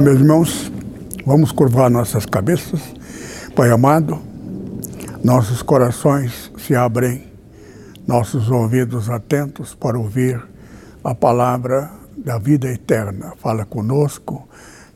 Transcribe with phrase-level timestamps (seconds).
[0.00, 0.70] Meus irmãos.
[1.26, 2.80] Vamos curvar nossas cabeças.
[3.56, 4.20] Pai amado,
[5.24, 7.26] nossos corações se abrem,
[8.06, 10.40] nossos ouvidos atentos para ouvir
[11.02, 13.32] a palavra da vida eterna.
[13.42, 14.48] Fala conosco,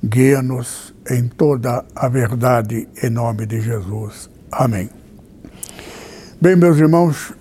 [0.05, 4.31] guia-nos em toda a verdade, em nome de Jesus.
[4.53, 4.89] Amém.
[6.41, 7.33] Bem, meus irmãos,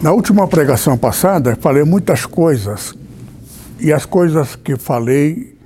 [0.00, 3.00] na última pregação passada, falei muitas coisas
[3.82, 5.58] e as coisas que falei,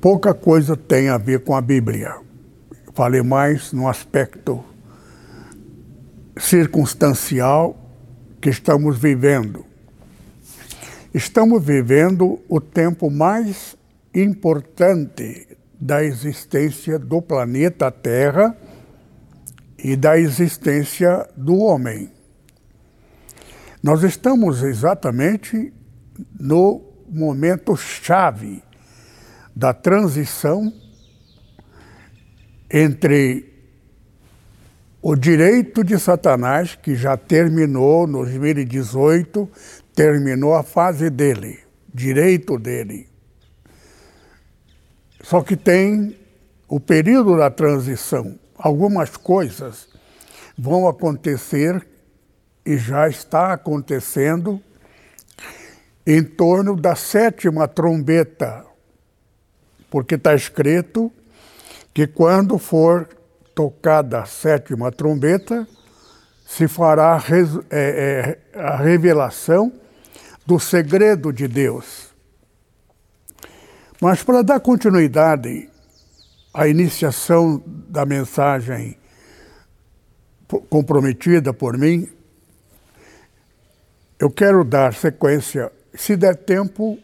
[0.00, 2.16] pouca coisa tem a ver com a Bíblia.
[2.94, 4.64] Falei mais no aspecto
[6.38, 7.78] circunstancial
[8.40, 9.66] que estamos vivendo.
[11.12, 13.76] Estamos vivendo o tempo mais
[14.14, 18.56] importante da existência do planeta Terra
[19.76, 22.10] e da existência do homem.
[23.82, 25.74] Nós estamos exatamente
[26.38, 28.62] no momento chave
[29.54, 30.72] da transição
[32.70, 33.48] entre
[35.00, 39.48] o direito de Satanás, que já terminou no 2018,
[39.94, 41.58] terminou a fase dele,
[41.92, 43.08] direito dele.
[45.22, 46.16] Só que tem
[46.68, 48.38] o período da transição.
[48.56, 49.88] Algumas coisas
[50.56, 51.86] vão acontecer
[52.64, 54.60] e já está acontecendo
[56.10, 58.64] em torno da sétima trombeta,
[59.90, 61.12] porque está escrito
[61.92, 63.06] que quando for
[63.54, 65.68] tocada a sétima trombeta,
[66.46, 67.22] se fará
[67.70, 69.70] é, é, a revelação
[70.46, 72.08] do segredo de Deus.
[74.00, 75.68] Mas para dar continuidade
[76.54, 78.96] à iniciação da mensagem
[80.70, 82.08] comprometida por mim,
[84.18, 86.98] eu quero dar sequência se der tempo,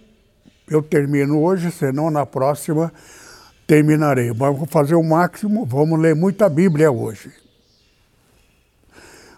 [0.69, 2.93] eu termino hoje, senão na próxima
[3.67, 4.29] terminarei.
[4.29, 7.33] Mas vou fazer o máximo, vamos ler muita Bíblia hoje.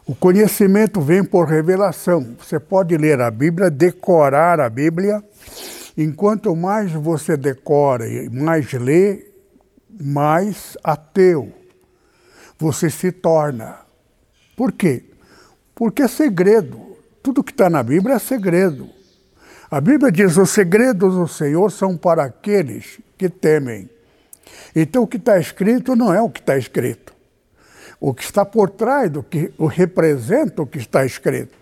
[0.07, 2.37] O conhecimento vem por revelação.
[2.39, 5.23] Você pode ler a Bíblia, decorar a Bíblia.
[5.97, 9.27] Enquanto mais você decora e mais lê,
[9.99, 11.53] mais ateu
[12.59, 13.78] você se torna.
[14.57, 15.05] Por quê?
[15.75, 16.97] Porque é segredo.
[17.23, 18.89] Tudo que está na Bíblia é segredo.
[19.71, 23.88] A Bíblia diz: os segredos do Senhor são para aqueles que temem.
[24.75, 27.15] Então o que está escrito não é o que está escrito.
[27.99, 31.56] O que está por trás do que o representa o que está escrito.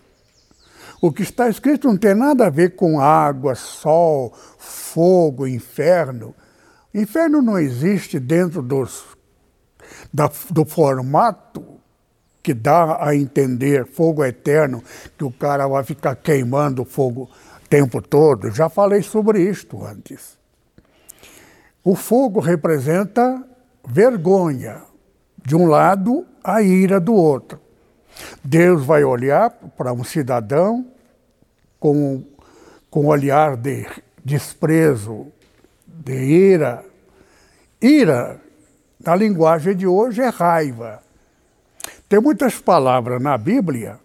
[1.01, 6.35] O que está escrito não tem nada a ver com água, sol, fogo, inferno.
[6.95, 9.05] Inferno não existe dentro dos,
[10.13, 11.63] da, do formato
[12.43, 14.83] que dá a entender fogo eterno,
[15.17, 17.31] que o cara vai ficar queimando fogo
[17.75, 18.53] tempo todo.
[18.53, 20.39] Já falei sobre isto antes.
[21.83, 23.43] O fogo representa
[23.85, 24.83] vergonha
[25.45, 27.59] de um lado, a ira do outro.
[28.45, 30.87] Deus vai olhar para um cidadão
[31.81, 32.23] com,
[32.89, 33.85] com olhar de
[34.25, 35.27] desprezo,
[35.85, 36.85] de ira.
[37.83, 38.41] Ira,
[39.05, 41.03] na linguagem de hoje, é raiva.
[42.09, 43.99] Tem muitas palavras na Bíblia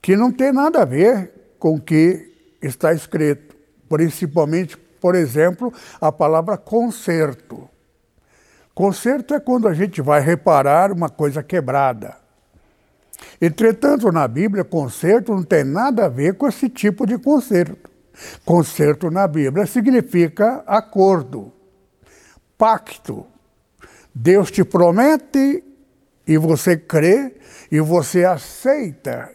[0.00, 2.31] que não tem nada a ver com o que
[2.62, 3.56] está escrito,
[3.88, 7.68] principalmente, por exemplo, a palavra conserto.
[8.74, 12.16] Conserto é quando a gente vai reparar uma coisa quebrada.
[13.40, 17.90] Entretanto, na Bíblia, conserto não tem nada a ver com esse tipo de conserto.
[18.44, 21.52] Conserto na Bíblia significa acordo,
[22.56, 23.26] pacto.
[24.14, 25.64] Deus te promete
[26.26, 27.34] e você crê
[27.70, 29.32] e você aceita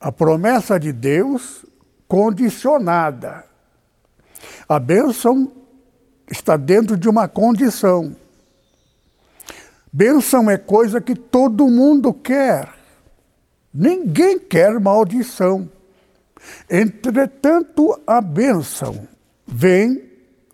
[0.00, 1.64] a promessa de Deus
[2.12, 3.42] condicionada.
[4.68, 5.50] A bênção
[6.30, 8.14] está dentro de uma condição.
[9.90, 12.68] Bênção é coisa que todo mundo quer.
[13.72, 15.70] Ninguém quer maldição.
[16.68, 19.08] Entretanto, a bênção
[19.46, 20.04] vem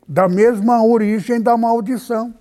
[0.07, 2.33] da mesma origem da maldição.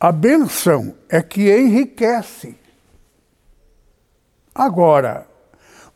[0.00, 2.56] A benção é que enriquece.
[4.52, 5.27] Agora,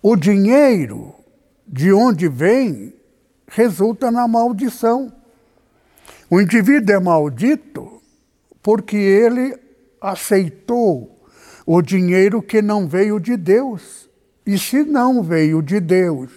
[0.03, 1.15] o dinheiro
[1.67, 2.93] de onde vem
[3.47, 5.13] resulta na maldição.
[6.29, 8.03] O indivíduo é maldito
[8.63, 9.57] porque ele
[10.01, 11.25] aceitou
[11.65, 14.09] o dinheiro que não veio de Deus.
[14.45, 16.31] E se não veio de Deus,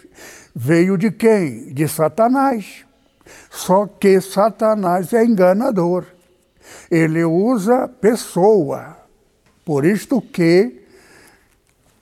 [0.55, 1.73] veio de quem?
[1.73, 2.85] De Satanás.
[3.49, 6.05] Só que Satanás é enganador.
[6.91, 8.97] Ele usa pessoa.
[9.63, 10.83] Por isto que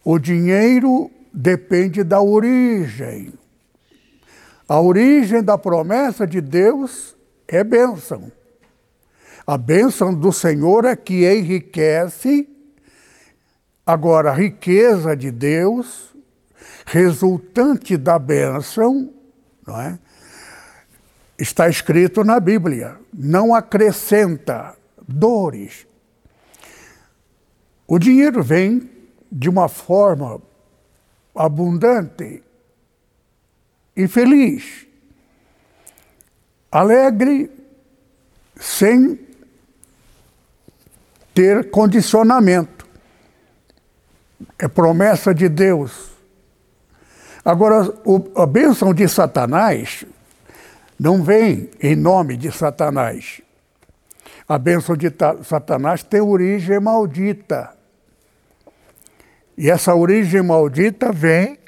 [0.04, 3.33] o dinheiro depende da origem.
[4.68, 7.15] A origem da promessa de Deus
[7.47, 8.31] é bênção.
[9.45, 12.47] A bênção do Senhor é que enriquece.
[13.85, 16.15] Agora, a riqueza de Deus,
[16.85, 19.13] resultante da bênção,
[19.68, 20.00] não é?
[21.38, 24.75] está escrito na Bíblia: não acrescenta
[25.07, 25.86] dores.
[27.86, 28.89] O dinheiro vem
[29.31, 30.41] de uma forma
[31.35, 32.44] abundante
[33.95, 34.85] e feliz,
[36.71, 37.50] alegre,
[38.56, 39.19] sem
[41.33, 42.88] ter condicionamento.
[44.57, 46.12] É promessa de Deus.
[47.44, 47.94] Agora,
[48.36, 50.06] a bênção de Satanás
[51.00, 53.41] não vem em nome de Satanás.
[54.47, 55.12] A bênção de
[55.44, 57.75] Satanás tem origem maldita.
[59.57, 61.59] E essa origem maldita vem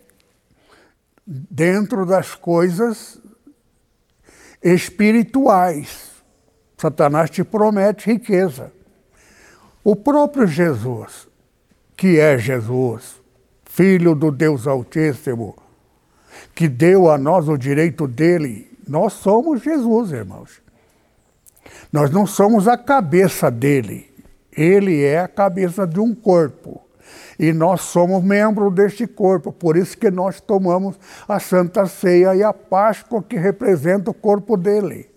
[1.26, 3.20] dentro das coisas
[4.62, 6.12] espirituais.
[6.78, 8.72] Satanás te promete riqueza.
[9.84, 11.28] O próprio Jesus,
[11.96, 13.22] que é Jesus,
[13.66, 15.56] Filho do Deus Altíssimo,
[16.54, 20.62] que deu a nós o direito dele, nós somos Jesus, irmãos.
[21.92, 24.12] Nós não somos a cabeça dele,
[24.52, 26.85] ele é a cabeça de um corpo.
[27.38, 30.98] E nós somos membros deste corpo, por isso que nós tomamos
[31.28, 35.10] a Santa Ceia e a Páscoa que representa o corpo dele.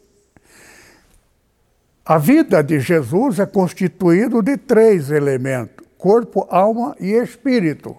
[2.05, 7.97] A vida de Jesus é constituída de três elementos: corpo, alma e espírito.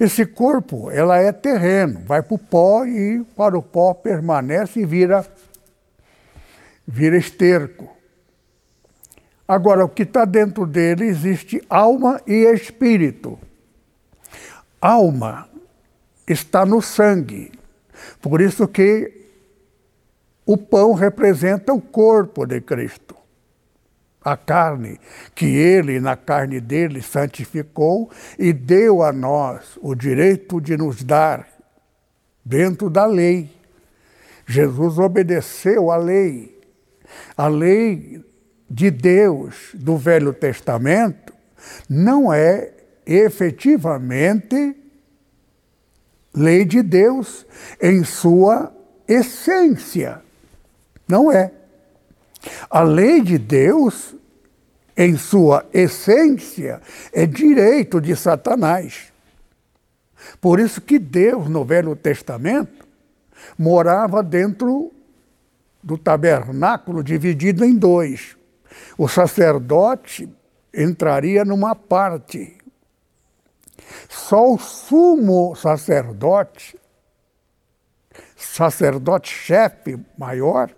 [0.00, 4.86] Esse corpo, ela é terreno, vai para o pó e para o pó permanece e
[4.86, 5.24] vira,
[6.86, 7.93] vira esterco.
[9.46, 13.38] Agora, o que está dentro dele existe alma e espírito.
[14.80, 15.48] Alma
[16.26, 17.52] está no sangue.
[18.22, 19.24] Por isso que
[20.46, 23.14] o pão representa o corpo de Cristo.
[24.22, 24.98] A carne
[25.34, 31.46] que ele, na carne dele, santificou e deu a nós o direito de nos dar
[32.42, 33.50] dentro da lei.
[34.46, 36.58] Jesus obedeceu à lei.
[37.36, 38.24] A lei
[38.74, 41.32] de Deus do Velho Testamento
[41.88, 42.72] não é
[43.06, 44.76] efetivamente
[46.34, 47.46] lei de Deus
[47.80, 48.74] em sua
[49.06, 50.20] essência.
[51.06, 51.52] Não é.
[52.68, 54.16] A lei de Deus,
[54.96, 56.82] em sua essência,
[57.12, 59.12] é direito de Satanás.
[60.40, 62.84] Por isso que Deus, no Velho Testamento,
[63.56, 64.90] morava dentro
[65.80, 68.36] do tabernáculo dividido em dois.
[68.96, 70.28] O sacerdote
[70.72, 72.56] entraria numa parte.
[74.08, 76.78] Só o sumo sacerdote,
[78.36, 80.70] sacerdote-chefe maior,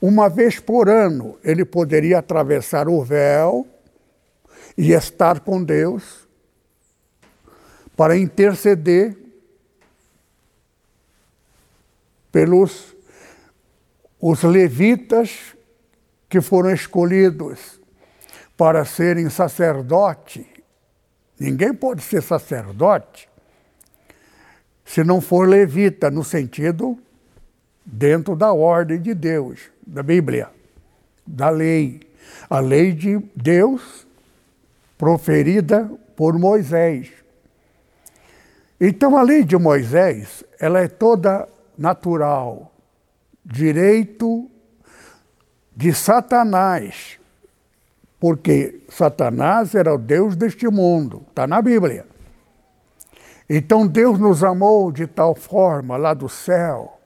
[0.00, 3.66] uma vez por ano ele poderia atravessar o véu
[4.76, 6.26] e estar com Deus
[7.96, 9.16] para interceder
[12.32, 12.94] pelos
[14.20, 15.54] os levitas
[16.30, 17.80] que foram escolhidos
[18.56, 20.46] para serem sacerdote.
[21.38, 23.28] Ninguém pode ser sacerdote
[24.90, 26.98] se não for levita, no sentido
[27.86, 30.48] dentro da ordem de Deus, da Bíblia,
[31.24, 32.00] da lei.
[32.48, 34.04] A lei de Deus
[34.98, 37.08] proferida por Moisés.
[38.80, 42.72] Então a lei de Moisés, ela é toda natural,
[43.44, 44.49] direito
[45.80, 47.18] de Satanás,
[48.20, 52.06] porque Satanás era o Deus deste mundo, está na Bíblia.
[53.48, 57.00] Então Deus nos amou de tal forma lá do céu,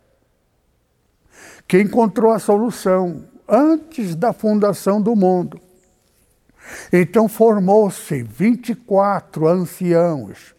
[1.69, 5.61] que encontrou a solução antes da fundação do mundo.
[6.93, 10.53] Então formou-se 24 anciãos.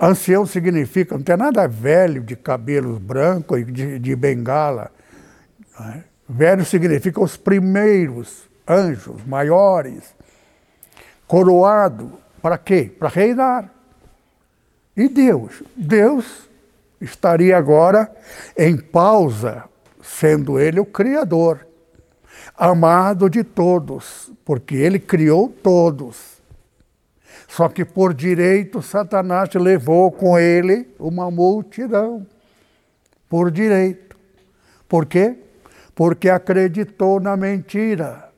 [0.00, 4.90] Ancião significa, não tem nada velho de cabelos brancos e de, de bengala.
[5.78, 6.11] Não é?
[6.34, 10.14] Velho significa os primeiros anjos maiores,
[11.26, 12.10] coroado
[12.40, 12.90] para quê?
[12.98, 13.70] Para reinar.
[14.96, 15.62] E Deus?
[15.76, 16.48] Deus
[16.98, 18.10] estaria agora
[18.56, 19.64] em pausa,
[20.02, 21.66] sendo ele o Criador,
[22.56, 26.40] amado de todos, porque ele criou todos.
[27.46, 32.26] Só que por direito, Satanás levou com ele uma multidão.
[33.28, 34.16] Por direito.
[34.88, 35.36] Por quê?
[35.94, 38.30] Porque acreditou na mentira.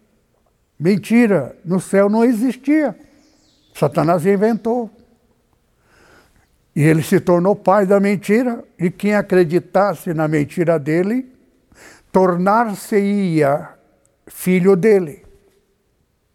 [0.79, 2.97] Mentira, no céu não existia.
[3.75, 4.91] Satanás inventou.
[6.75, 11.33] E ele se tornou pai da mentira, e quem acreditasse na mentira dele,
[12.11, 13.69] tornar-se-ia
[14.27, 15.25] filho dele.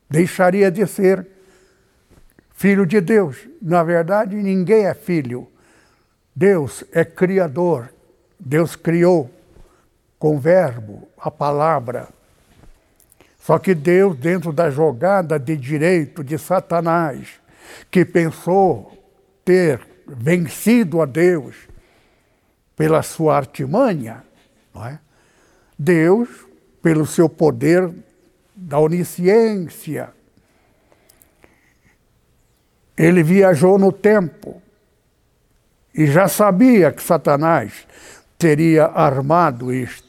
[0.09, 1.27] Deixaria de ser
[2.53, 3.47] filho de Deus.
[3.61, 5.47] Na verdade, ninguém é filho.
[6.33, 7.93] Deus é criador.
[8.39, 9.29] Deus criou
[10.19, 12.09] com o verbo, a palavra.
[13.39, 17.39] Só que Deus, dentro da jogada de direito de Satanás,
[17.89, 18.95] que pensou
[19.45, 21.55] ter vencido a Deus
[22.75, 24.23] pela sua artimanha,
[24.75, 24.99] é?
[25.77, 26.29] Deus,
[26.81, 27.91] pelo seu poder
[28.55, 30.09] da onisciência,
[32.97, 34.61] ele viajou no tempo
[35.93, 37.88] e já sabia que Satanás
[38.38, 40.09] teria armado isto.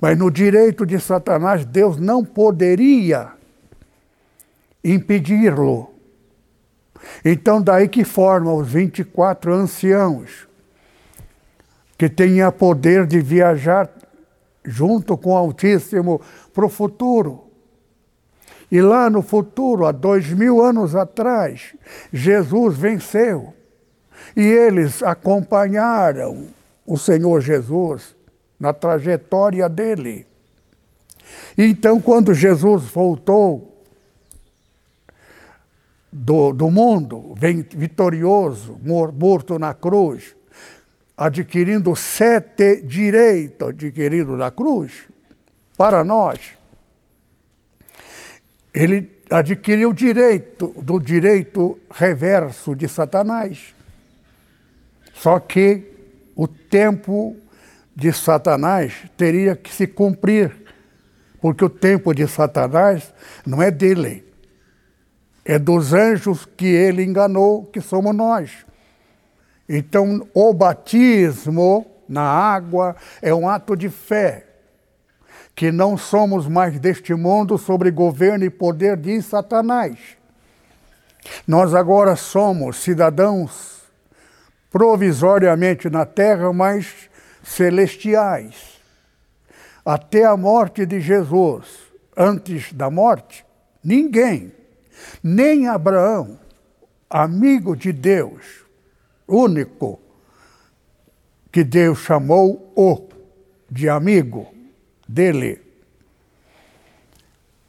[0.00, 3.32] Mas no direito de Satanás, Deus não poderia
[4.82, 5.90] impedi-lo.
[7.24, 10.48] Então, daí que forma os 24 anciãos,
[11.98, 13.90] que tinham poder de viajar
[14.64, 16.20] junto com o Altíssimo
[16.52, 17.44] para o futuro.
[18.72, 21.74] E lá no futuro, há dois mil anos atrás,
[22.10, 23.52] Jesus venceu.
[24.34, 26.46] E eles acompanharam
[26.86, 28.14] o Senhor Jesus
[28.60, 30.26] na trajetória dele.
[31.56, 33.82] Então, quando Jesus voltou
[36.12, 37.34] do, do mundo,
[37.70, 40.36] vitorioso, morto na cruz,
[41.16, 45.08] adquirindo sete direitos adquiridos na cruz,
[45.76, 46.40] para nós.
[48.72, 53.74] Ele adquiriu o direito do direito reverso de Satanás.
[55.14, 55.90] Só que
[56.34, 57.36] o tempo
[57.94, 60.52] de Satanás teria que se cumprir,
[61.40, 63.12] porque o tempo de Satanás
[63.46, 64.30] não é dele
[65.44, 68.64] é dos anjos que ele enganou, que somos nós.
[69.68, 74.46] Então, o batismo na água é um ato de fé,
[75.54, 79.98] que não somos mais deste mundo sobre governo e poder de Satanás.
[81.46, 83.80] Nós agora somos cidadãos
[84.70, 87.09] provisoriamente na terra, mas
[87.50, 88.80] celestiais.
[89.84, 91.66] Até a morte de Jesus,
[92.16, 93.44] antes da morte,
[93.82, 94.52] ninguém
[95.22, 96.38] nem Abraão,
[97.08, 98.64] amigo de Deus,
[99.26, 99.98] único,
[101.50, 103.08] que Deus chamou o
[103.70, 104.46] de amigo
[105.08, 105.60] dele.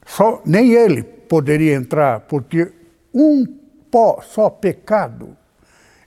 [0.05, 2.71] Só, nem ele poderia entrar, porque
[3.13, 3.45] um
[3.89, 5.35] pó, só pecado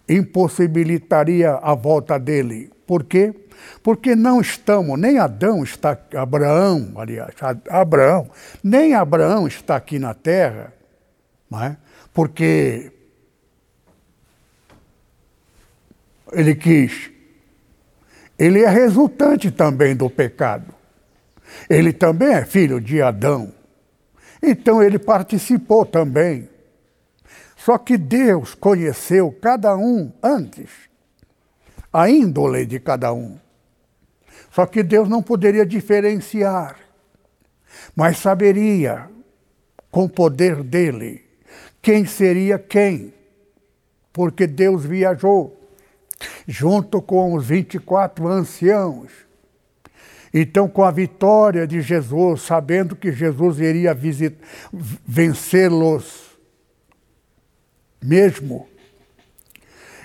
[0.08, 2.70] impossibilitaria a volta dele.
[2.86, 3.34] Por quê?
[3.82, 7.34] Porque não estamos, nem Adão está, Abraão, aliás,
[7.68, 8.30] Abraão,
[8.62, 10.72] nem Abraão está aqui na terra
[11.54, 11.76] não é?
[12.12, 12.92] porque
[16.32, 17.10] ele quis.
[18.36, 20.74] Ele é resultante também do pecado.
[21.70, 23.52] Ele também é filho de Adão.
[24.42, 26.48] Então ele participou também.
[27.56, 30.68] Só que Deus conheceu cada um antes,
[31.92, 33.38] a índole de cada um.
[34.54, 36.78] Só que Deus não poderia diferenciar,
[37.96, 39.10] mas saberia,
[39.90, 41.24] com o poder dele,
[41.82, 43.12] quem seria quem,
[44.12, 45.60] porque Deus viajou
[46.46, 49.10] junto com os 24 anciãos.
[50.32, 53.96] Então, com a vitória de Jesus, sabendo que Jesus iria
[55.04, 56.38] vencê-los
[58.00, 58.68] mesmo,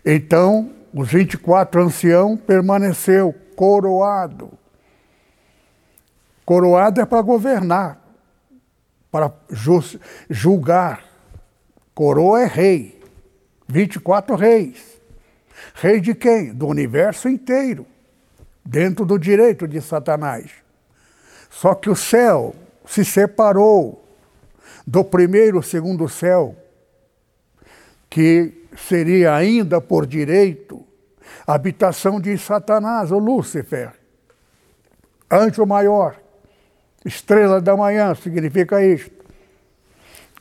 [0.03, 4.57] então os 24 anciãos permaneceu coroado.
[6.45, 8.01] Coroado é para governar,
[9.11, 9.33] para
[10.29, 11.03] julgar.
[11.93, 13.03] Coroa é rei.
[13.67, 15.01] 24 reis.
[15.73, 16.53] Rei de quem?
[16.53, 17.85] Do universo inteiro.
[18.63, 20.49] Dentro do direito de Satanás.
[21.49, 24.05] Só que o céu se separou
[24.87, 26.55] do primeiro, segundo céu,
[28.09, 30.87] que seria ainda por direito
[31.53, 33.91] habitação de Satanás, o Lúcifer,
[35.31, 36.15] anjo maior,
[37.03, 39.17] estrela da manhã, significa isto.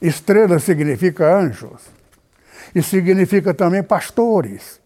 [0.03, 1.83] Estrela significa anjos
[2.75, 4.81] e significa também pastores.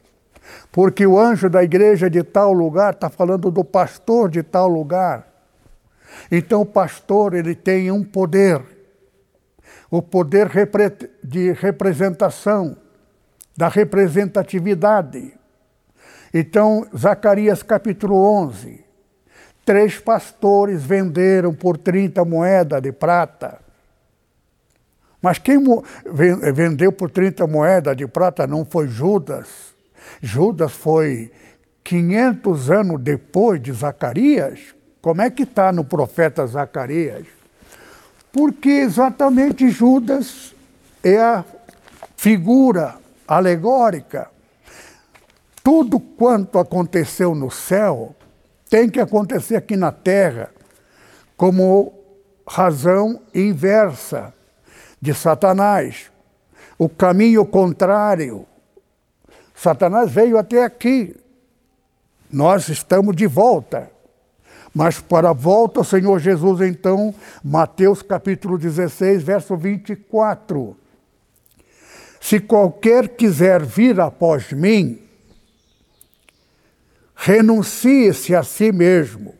[0.70, 5.26] Porque o anjo da igreja de tal lugar está falando do pastor de tal lugar.
[6.30, 8.62] Então o pastor ele tem um poder,
[9.90, 10.48] o poder
[11.22, 12.76] de representação,
[13.56, 15.41] da representatividade.
[16.32, 18.82] Então, Zacarias capítulo 11,
[19.66, 23.60] três pastores venderam por 30 moedas de prata.
[25.20, 25.58] Mas quem
[26.52, 29.46] vendeu por 30 moedas de prata não foi Judas.
[30.20, 31.30] Judas foi
[31.84, 34.74] 500 anos depois de Zacarias.
[35.00, 37.26] Como é que está no profeta Zacarias?
[38.32, 40.54] Porque exatamente Judas
[41.04, 41.44] é a
[42.16, 42.96] figura
[43.28, 44.30] alegórica.
[45.62, 48.14] Tudo quanto aconteceu no céu
[48.68, 50.50] tem que acontecer aqui na terra,
[51.36, 51.92] como
[52.48, 54.34] razão inversa
[55.00, 56.10] de Satanás.
[56.78, 58.46] O caminho contrário.
[59.54, 61.14] Satanás veio até aqui.
[62.30, 63.90] Nós estamos de volta.
[64.74, 67.14] Mas para a volta ao Senhor Jesus, então,
[67.44, 70.76] Mateus capítulo 16, verso 24.
[72.20, 75.01] Se qualquer quiser vir após mim,
[77.24, 79.34] renuncie-se a si mesmo,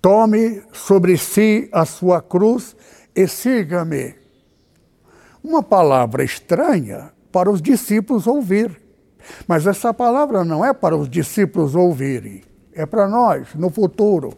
[0.00, 2.74] tome sobre si a sua cruz
[3.14, 4.14] e siga-me.
[5.42, 8.80] Uma palavra estranha para os discípulos ouvir.
[9.46, 12.42] Mas essa palavra não é para os discípulos ouvirem
[12.72, 14.32] é para nós no futuro.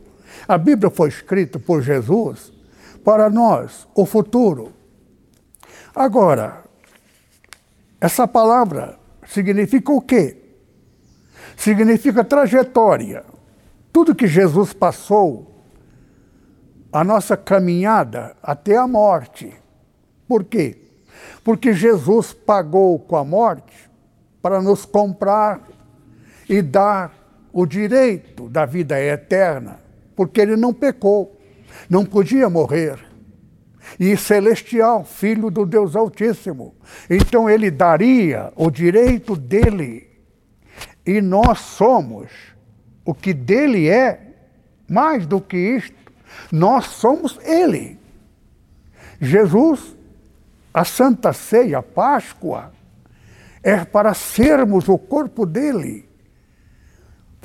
[0.47, 2.53] A Bíblia foi escrita por Jesus
[3.05, 4.73] para nós, o futuro.
[5.95, 6.65] Agora,
[8.01, 10.44] essa palavra significa o quê?
[11.57, 13.25] Significa trajetória.
[13.93, 15.55] Tudo que Jesus passou,
[16.93, 19.53] a nossa caminhada até a morte.
[20.29, 20.79] Por quê?
[21.43, 23.91] Porque Jesus pagou com a morte
[24.41, 25.61] para nos comprar
[26.49, 27.13] e dar
[27.53, 29.79] o direito da vida eterna,
[30.17, 31.41] porque ele não pecou,
[31.89, 32.99] não podia morrer.
[33.99, 36.75] E celestial, filho do Deus Altíssimo.
[37.09, 40.04] Então ele daria o direito dele.
[41.07, 42.31] E nós somos
[43.05, 44.35] o que dele é,
[44.89, 46.13] mais do que isto,
[46.51, 47.99] nós somos ele.
[49.21, 49.97] Jesus,
[50.73, 52.73] a Santa Ceia, a Páscoa,
[53.63, 56.09] é para sermos o corpo dele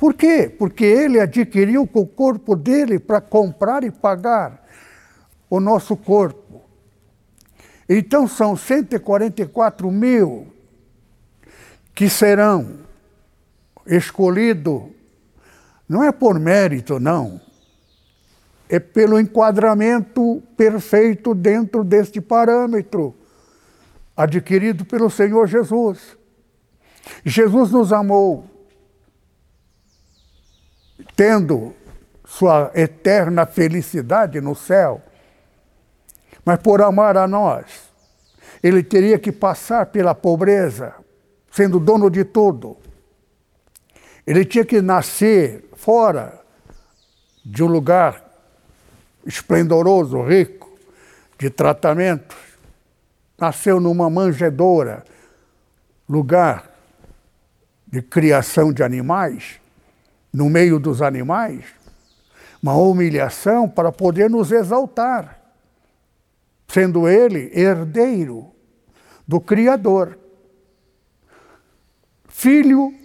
[0.00, 0.48] por quê?
[0.48, 4.66] Porque ele adquiriu com o corpo dele para comprar e pagar
[5.50, 6.62] o nosso corpo.
[7.86, 10.46] Então são 144 mil
[11.94, 12.78] que serão
[13.86, 14.82] escolhidos,
[15.88, 17.40] não é por mérito, não.
[18.68, 23.14] É pelo enquadramento perfeito dentro deste parâmetro
[24.16, 26.16] adquirido pelo Senhor Jesus.
[27.24, 28.44] Jesus nos amou
[31.16, 31.74] tendo
[32.24, 35.02] sua eterna felicidade no céu.
[36.44, 37.90] Mas por amar a nós,
[38.62, 40.94] ele teria que passar pela pobreza,
[41.50, 42.76] sendo dono de tudo.
[44.30, 46.40] Ele tinha que nascer fora
[47.44, 48.24] de um lugar
[49.26, 50.78] esplendoroso, rico,
[51.36, 52.36] de tratamentos.
[53.36, 55.04] Nasceu numa manjedoura,
[56.08, 56.70] lugar
[57.88, 59.60] de criação de animais
[60.32, 61.64] no meio dos animais,
[62.62, 65.42] uma humilhação para poder nos exaltar,
[66.68, 68.52] sendo ele herdeiro
[69.26, 70.16] do Criador.
[72.28, 72.99] Filho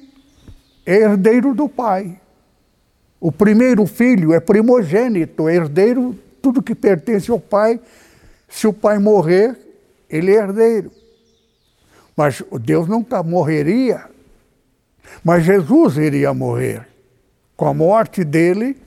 [0.86, 2.20] é herdeiro do Pai.
[3.20, 7.80] O primeiro filho é primogênito, é herdeiro, tudo que pertence ao Pai.
[8.48, 9.58] Se o pai morrer,
[10.10, 10.92] ele é herdeiro.
[12.16, 14.06] Mas Deus nunca morreria,
[15.24, 16.88] mas Jesus iria morrer.
[17.58, 18.78] Com a morte dele,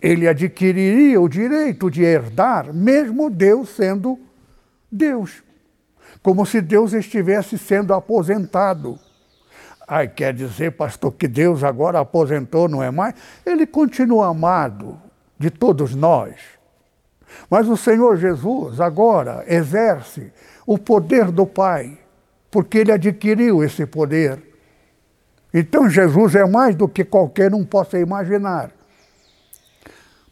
[0.00, 4.18] ele adquiriria o direito de herdar, mesmo Deus sendo
[4.90, 5.42] Deus.
[6.22, 8.98] Como se Deus estivesse sendo aposentado.
[9.86, 13.14] Ai, quer dizer, pastor, que Deus agora aposentou, não é mais?
[13.44, 14.98] Ele continua amado
[15.38, 16.36] de todos nós.
[17.50, 20.32] Mas o Senhor Jesus agora exerce
[20.66, 21.98] o poder do Pai,
[22.50, 24.40] porque ele adquiriu esse poder.
[25.52, 28.70] Então Jesus é mais do que qualquer um possa imaginar.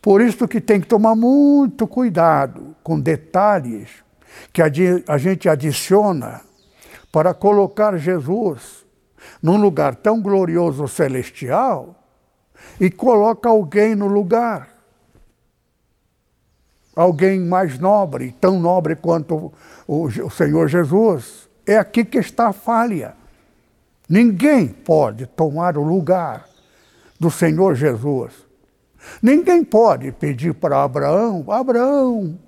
[0.01, 3.91] Por isso que tem que tomar muito cuidado com detalhes
[4.53, 6.41] que a gente adiciona
[7.12, 8.82] para colocar Jesus
[9.42, 11.94] num lugar tão glorioso celestial
[12.80, 14.68] e coloca alguém no lugar.
[16.94, 19.52] Alguém mais nobre, tão nobre quanto
[19.87, 21.48] o, Senhor Jesus.
[21.66, 23.16] É aqui que está a falha
[24.12, 26.44] Ninguém pode tomar o lugar
[27.18, 28.32] do Senhor Jesus.
[29.22, 32.38] Ninguém pode pedir para Abraão: Abraão,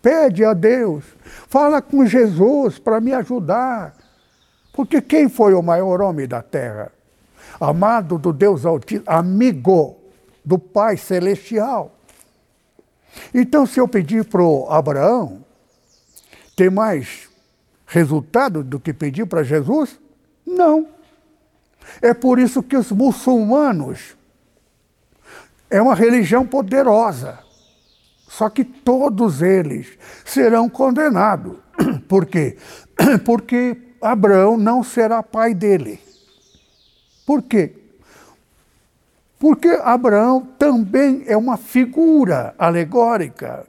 [0.00, 1.04] pede a Deus,
[1.48, 3.94] fala com Jesus para me ajudar.
[4.72, 6.90] Porque quem foi o maior homem da terra?
[7.60, 9.96] Amado do Deus Altíssimo, amigo
[10.44, 11.94] do Pai Celestial.
[13.34, 15.44] Então, se eu pedir para Abraão
[16.56, 17.28] ter mais
[17.86, 20.00] resultado do que pedir para Jesus,
[20.46, 20.88] não.
[22.00, 24.16] É por isso que os muçulmanos
[25.68, 27.38] é uma religião poderosa.
[28.28, 31.56] Só que todos eles serão condenados.
[32.08, 32.56] Por quê?
[33.26, 36.00] Porque Abraão não será pai dele.
[37.24, 37.72] Por quê?
[39.38, 43.66] Porque Abraão também é uma figura alegórica,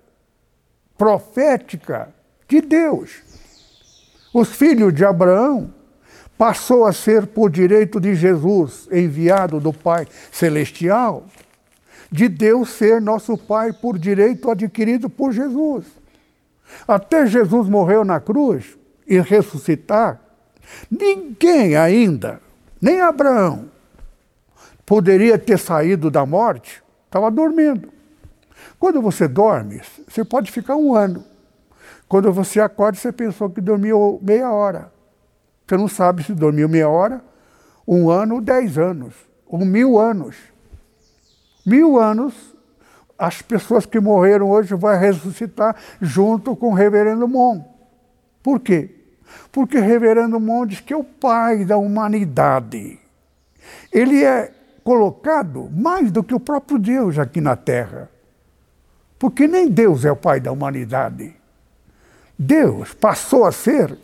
[0.97, 2.13] profética
[2.47, 3.21] de Deus.
[4.33, 5.73] Os filhos de Abraão
[6.37, 11.25] passou a ser por direito de Jesus, enviado do Pai celestial,
[12.11, 15.85] de Deus ser nosso Pai por direito adquirido por Jesus.
[16.87, 20.19] Até Jesus morreu na cruz e ressuscitar,
[20.89, 22.41] ninguém ainda,
[22.81, 23.69] nem Abraão,
[24.85, 27.91] poderia ter saído da morte, estava dormindo.
[28.79, 31.23] Quando você dorme, você pode ficar um ano.
[32.07, 34.91] Quando você acorda, você pensou que dormiu meia hora.
[35.65, 37.23] Você não sabe se dormiu meia hora,
[37.87, 39.13] um ano dez anos,
[39.47, 40.35] ou mil anos.
[41.65, 42.33] Mil anos,
[43.17, 47.63] as pessoas que morreram hoje vão ressuscitar junto com o reverendo Mon.
[48.41, 49.02] Por quê?
[49.51, 52.99] Porque reverendo Mon diz que é o pai da humanidade.
[53.91, 54.51] Ele é
[54.83, 58.09] colocado mais do que o próprio Deus aqui na Terra.
[59.17, 61.33] Porque nem Deus é o pai da humanidade.
[62.37, 63.97] Deus passou a ser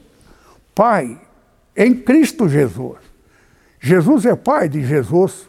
[0.73, 1.19] pai
[1.75, 2.99] em Cristo Jesus.
[3.79, 5.48] Jesus é pai de Jesus.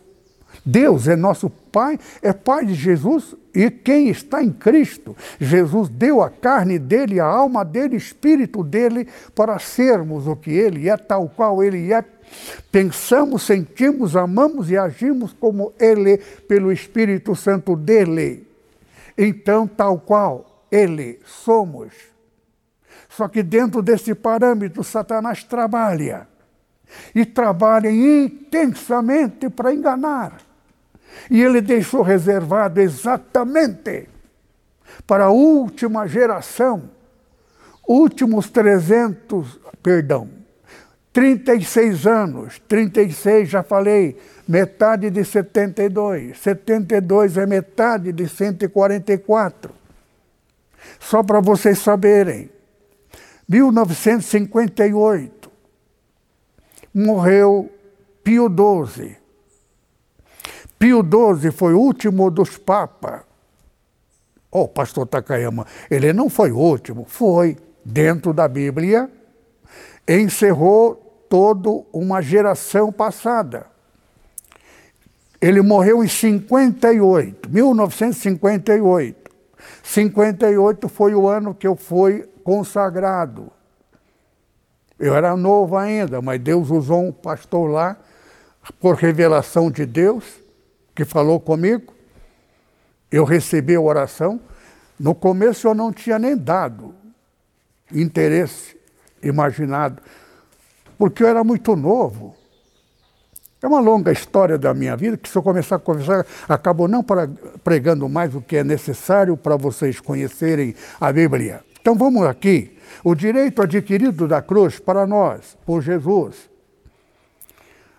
[0.64, 5.16] Deus é nosso pai, é pai de Jesus e quem está em Cristo.
[5.40, 10.51] Jesus deu a carne dele, a alma dele, o espírito dele para sermos o que
[10.51, 12.05] ele é, tal qual ele é
[12.70, 18.46] Pensamos, sentimos, amamos e agimos como Ele, pelo Espírito Santo dele.
[19.18, 21.92] Então, tal qual Ele somos.
[23.09, 26.29] Só que dentro desse parâmetro, Satanás trabalha.
[27.14, 30.49] E trabalha intensamente para enganar.
[31.31, 34.09] E ele deixou reservado exatamente
[35.07, 36.90] para a última geração,
[37.87, 40.29] últimos 300, perdão,
[41.12, 46.38] 36 anos, 36 já falei, metade de 72.
[46.38, 49.75] 72 é metade de 144.
[50.99, 52.51] Só para vocês saberem,
[53.49, 55.51] 1958
[56.94, 57.70] morreu
[58.23, 59.19] Pio XII.
[60.81, 63.21] Pio XII foi o último dos papas.
[64.51, 69.09] Oh, pastor Takayama, ele não foi o último, foi dentro da Bíblia
[70.09, 70.97] encerrou
[71.29, 73.66] toda uma geração passada.
[75.40, 79.31] Ele morreu em 58, 1958.
[79.83, 83.51] 58 foi o ano que eu fui consagrado.
[84.99, 87.97] Eu era novo ainda, mas Deus usou um pastor lá,
[88.79, 90.39] por revelação de Deus,
[91.00, 91.94] que falou comigo.
[93.10, 94.38] Eu recebi a oração.
[94.98, 96.94] No começo eu não tinha nem dado
[97.90, 98.76] interesse
[99.22, 100.02] imaginado,
[100.98, 102.36] porque eu era muito novo.
[103.62, 107.04] É uma longa história da minha vida, que se eu começar a conversar, acabo não
[107.64, 111.64] pregando mais o que é necessário para vocês conhecerem a Bíblia.
[111.80, 112.78] Então vamos aqui.
[113.02, 116.36] O direito adquirido da cruz para nós, por Jesus.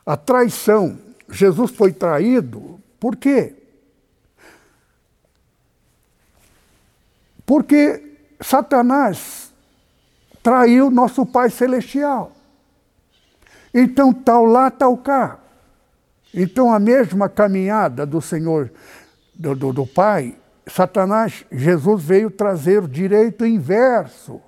[0.05, 0.99] A traição.
[1.29, 2.79] Jesus foi traído.
[3.01, 3.55] Por quê?
[7.43, 9.51] Porque Satanás
[10.43, 12.31] traiu nosso Pai Celestial.
[13.73, 15.39] Então, tal lá, tal cá.
[16.31, 18.71] Então, a mesma caminhada do Senhor,
[19.33, 20.37] do, do, do Pai,
[20.67, 24.39] Satanás, Jesus veio trazer o direito inverso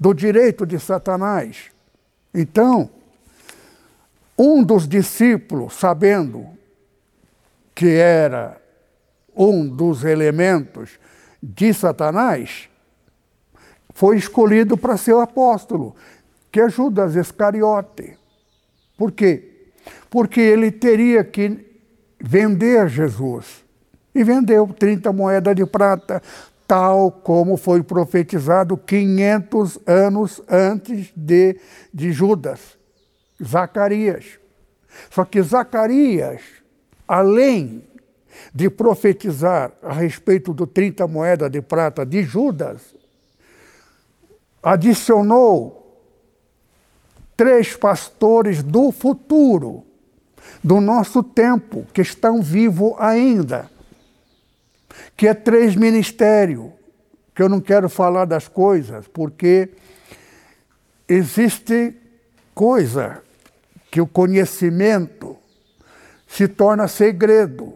[0.00, 1.66] do direito de Satanás.
[2.32, 2.88] Então,
[4.38, 6.57] um dos discípulos, sabendo
[7.78, 8.60] que era
[9.36, 10.98] um dos elementos
[11.40, 12.68] de Satanás,
[13.94, 15.94] foi escolhido para ser o apóstolo,
[16.50, 18.18] que é Judas Iscariote.
[18.96, 19.70] Por quê?
[20.10, 21.80] Porque ele teria que
[22.20, 23.64] vender Jesus.
[24.12, 26.20] E vendeu 30 moedas de prata,
[26.66, 31.60] tal como foi profetizado 500 anos antes de,
[31.94, 32.76] de Judas,
[33.40, 34.40] Zacarias.
[35.10, 36.57] Só que Zacarias,
[37.08, 37.82] além
[38.54, 42.94] de profetizar a respeito do 30 moedas de prata de Judas,
[44.62, 45.78] adicionou
[47.36, 49.84] três pastores do futuro,
[50.62, 53.70] do nosso tempo, que estão vivos ainda,
[55.16, 56.70] que é três ministérios,
[57.34, 59.70] que eu não quero falar das coisas, porque
[61.08, 61.94] existe
[62.54, 63.22] coisa
[63.90, 65.36] que o conhecimento
[66.28, 67.74] se torna segredo.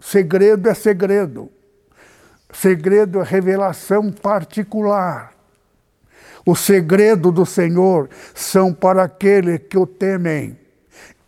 [0.00, 1.50] Segredo é segredo.
[2.50, 5.34] Segredo é revelação particular.
[6.46, 10.58] O segredo do Senhor são para aqueles que o temem.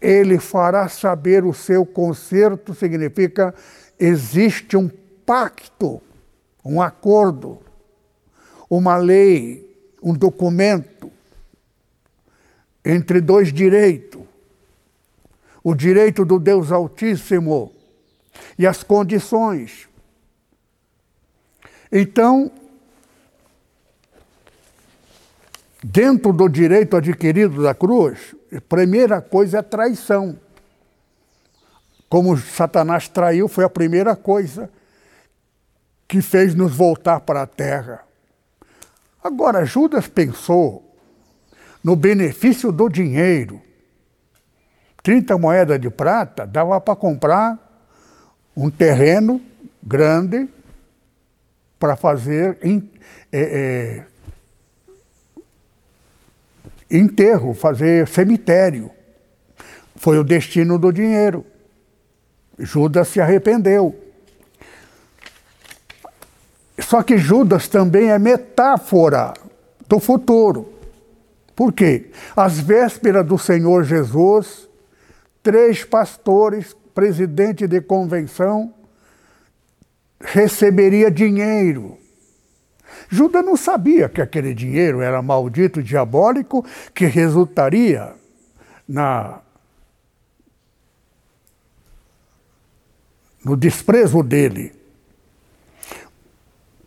[0.00, 3.54] Ele fará saber o seu conserto, significa
[3.98, 4.88] existe um
[5.26, 6.00] pacto,
[6.64, 7.58] um acordo,
[8.70, 11.12] uma lei, um documento
[12.82, 14.19] entre dois direitos.
[15.62, 17.72] O direito do Deus Altíssimo
[18.58, 19.88] e as condições.
[21.92, 22.50] Então,
[25.82, 30.38] dentro do direito adquirido da cruz, a primeira coisa é traição.
[32.08, 34.70] Como Satanás traiu, foi a primeira coisa
[36.08, 38.04] que fez nos voltar para a terra.
[39.22, 40.96] Agora, Judas pensou
[41.84, 43.62] no benefício do dinheiro.
[45.02, 47.58] 30 moedas de prata dava para comprar
[48.56, 49.40] um terreno
[49.82, 50.48] grande
[51.78, 52.82] para fazer é,
[53.32, 54.04] é,
[56.90, 58.90] enterro, fazer cemitério.
[59.96, 61.46] Foi o destino do dinheiro.
[62.58, 63.98] Judas se arrependeu.
[66.78, 69.32] Só que Judas também é metáfora
[69.88, 70.72] do futuro.
[71.54, 72.10] Por quê?
[72.34, 74.69] Às vésperas do Senhor Jesus,
[75.42, 78.74] três pastores, presidente de convenção,
[80.20, 82.00] receberia dinheiro
[83.10, 88.14] Judas não sabia que aquele dinheiro era maldito, diabólico, que resultaria
[88.88, 89.40] na
[93.44, 94.72] no desprezo dele.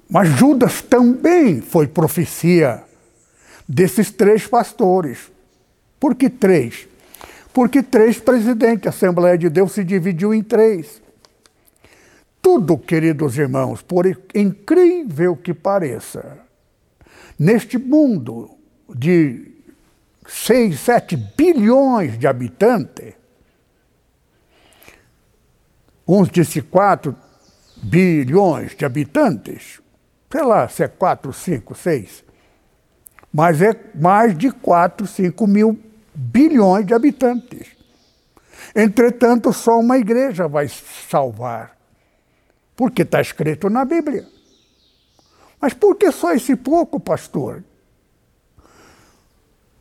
[0.09, 2.83] Mas Judas também foi profecia
[3.67, 5.31] desses três pastores.
[5.99, 6.87] Por que três?
[7.53, 11.01] Porque três presidentes, a Assembleia de Deus se dividiu em três.
[12.41, 16.39] Tudo, queridos irmãos, por incrível que pareça,
[17.39, 18.49] neste mundo
[18.93, 19.53] de
[20.27, 23.13] 6, 7 bilhões de habitantes,
[26.07, 27.15] uns disse 4
[27.81, 29.79] bilhões de habitantes,
[30.29, 32.23] sei lá se é 4, 5, 6,
[33.31, 35.79] mas é mais de 4, 5 mil
[36.13, 37.67] bilhões de habitantes.
[38.75, 41.77] Entretanto, só uma igreja vai salvar.
[42.75, 44.27] Porque está escrito na Bíblia.
[45.59, 47.63] Mas por que só esse pouco, pastor?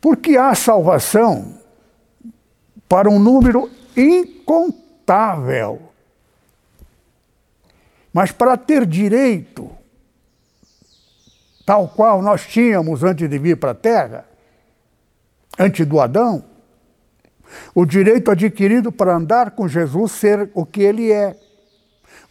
[0.00, 1.58] Porque há salvação
[2.88, 5.80] para um número incontável.
[8.12, 9.70] Mas para ter direito,
[11.64, 14.26] tal qual nós tínhamos antes de vir para a Terra,
[15.58, 16.44] antes do Adão,
[17.74, 21.36] o direito adquirido para andar com Jesus, ser o que ele é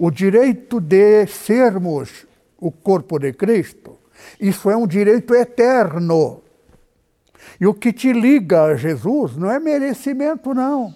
[0.02, 2.26] o direito de sermos
[2.58, 4.00] o corpo de Cristo,
[4.40, 6.42] isso é um direito eterno.
[7.60, 10.96] E o que te liga a Jesus não é merecimento, não.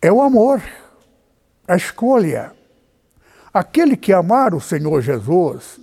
[0.00, 0.62] É o amor,
[1.66, 2.52] a escolha.
[3.52, 5.78] Aquele que amar o Senhor Jesus,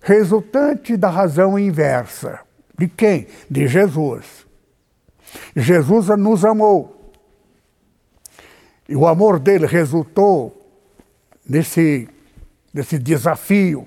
[0.00, 2.40] resultante da razão inversa.
[2.78, 3.26] De quem?
[3.50, 4.46] De Jesus.
[5.54, 7.12] Jesus nos amou.
[8.88, 10.54] E o amor dele resultou
[11.46, 12.08] nesse,
[12.72, 13.86] nesse desafio.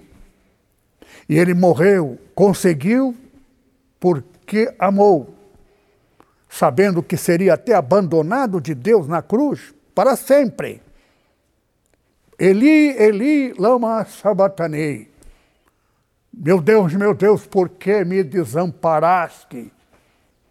[1.27, 3.15] E ele morreu, conseguiu,
[3.99, 5.33] porque amou,
[6.49, 10.81] sabendo que seria até abandonado de Deus na cruz para sempre.
[12.37, 15.10] Eli, Eli, lama sabatanei.
[16.33, 19.71] Meu Deus, meu Deus, por que me desamparaste?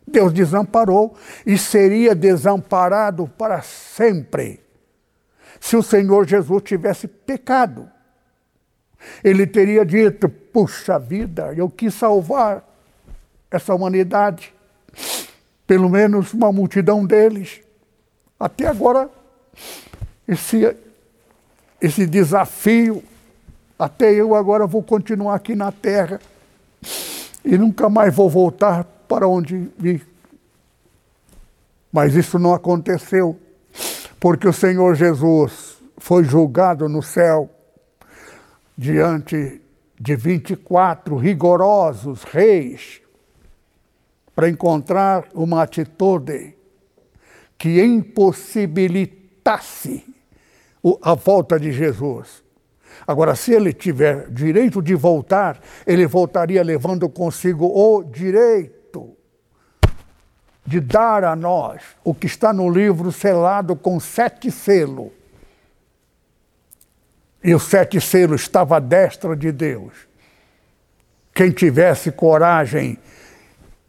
[0.07, 1.17] Deus desamparou
[1.47, 4.61] e seria desamparado para sempre
[5.61, 7.89] se o Senhor Jesus tivesse pecado.
[9.23, 12.65] Ele teria dito: puxa vida, eu quis salvar
[13.51, 14.55] essa humanidade,
[15.67, 17.61] pelo menos uma multidão deles.
[18.39, 19.11] Até agora,
[20.27, 20.77] esse,
[21.81, 23.03] esse desafio,
[23.81, 26.21] até eu agora vou continuar aqui na terra
[27.43, 30.07] e nunca mais vou voltar para onde vi.
[31.91, 33.41] Mas isso não aconteceu,
[34.21, 37.49] porque o Senhor Jesus foi julgado no céu
[38.77, 39.63] diante
[39.99, 43.01] de 24 rigorosos reis
[44.37, 46.55] para encontrar uma atitude
[47.57, 50.05] que impossibilitasse
[51.01, 52.50] a volta de Jesus.
[53.11, 59.17] Agora, se ele tiver direito de voltar, ele voltaria levando consigo o direito
[60.65, 65.11] de dar a nós o que está no livro selado com sete selos.
[67.43, 69.93] E os sete selos estava à destra de Deus.
[71.35, 72.97] Quem tivesse coragem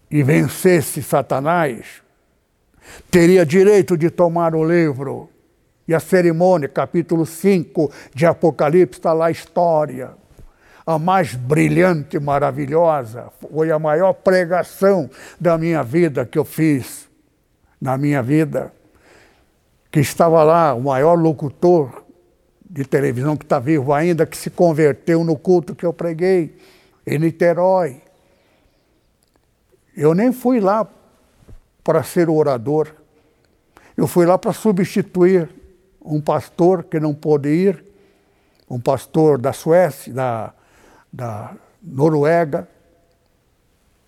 [0.09, 2.01] e vencesse Satanás,
[3.11, 5.29] teria direito de tomar o livro
[5.87, 10.11] e a cerimônia, capítulo 5 de Apocalipse, está lá a história.
[10.85, 13.29] A mais brilhante maravilhosa.
[13.51, 17.09] Foi a maior pregação da minha vida que eu fiz
[17.79, 18.73] na minha vida.
[19.91, 22.03] Que estava lá o maior locutor
[22.69, 26.57] de televisão que está vivo ainda, que se converteu no culto que eu preguei,
[27.05, 28.01] em Niterói.
[29.95, 30.87] Eu nem fui lá
[31.83, 32.87] para ser orador.
[33.97, 35.49] Eu fui lá para substituir
[36.03, 37.83] um pastor que não pôde ir,
[38.69, 40.53] um pastor da Suécia, da,
[41.11, 42.67] da Noruega,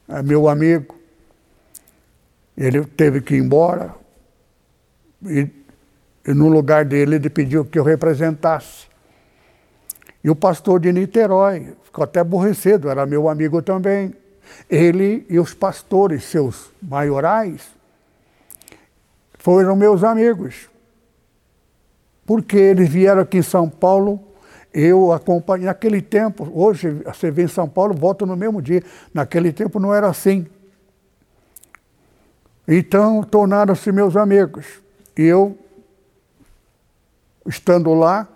[0.08, 0.96] é meu amigo.
[2.58, 3.94] Ele teve que ir embora
[5.26, 5.50] e,
[6.26, 8.88] e no lugar dele ele pediu que eu representasse.
[10.24, 14.14] E o pastor de Niterói ficou até aborrecido, era meu amigo também.
[14.70, 17.70] Ele e os pastores, seus maiorais,
[19.40, 20.70] foram meus amigos
[22.26, 24.20] porque eles vieram aqui em São Paulo,
[24.74, 25.66] eu acompanhei.
[25.66, 28.84] Naquele tempo, hoje você vem em São Paulo, volta no mesmo dia.
[29.14, 30.48] Naquele tempo não era assim.
[32.68, 34.82] Então tornaram-se meus amigos.
[35.16, 35.58] Eu,
[37.46, 38.28] estando lá,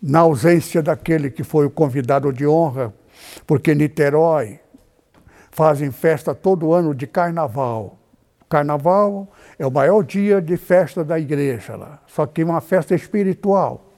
[0.00, 2.92] na ausência daquele que foi o convidado de honra,
[3.46, 4.58] porque Niterói
[5.50, 7.98] fazem festa todo ano de carnaval.
[8.52, 13.94] Carnaval é o maior dia de festa da igreja lá, só que uma festa espiritual.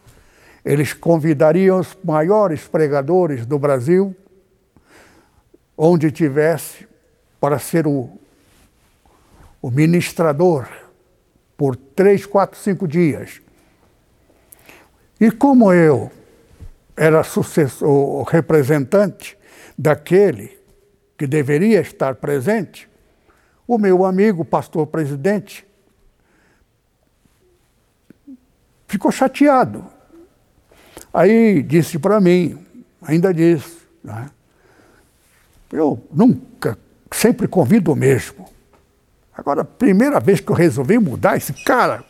[0.64, 4.14] Eles convidariam os maiores pregadores do Brasil,
[5.76, 6.86] onde tivesse,
[7.40, 8.08] para ser o,
[9.60, 10.68] o ministrador
[11.56, 13.42] por três, quatro, cinco dias.
[15.20, 16.12] E como eu
[16.96, 19.36] era sucessor, representante
[19.76, 20.56] daquele
[21.18, 22.88] que deveria estar presente,
[23.66, 25.66] o meu amigo, pastor presidente,
[28.86, 29.84] ficou chateado.
[31.12, 32.64] Aí disse para mim,
[33.02, 34.30] ainda disse, né?
[35.72, 36.78] eu nunca,
[37.10, 38.48] sempre convido o mesmo.
[39.36, 42.04] Agora, a primeira vez que eu resolvi mudar, esse cara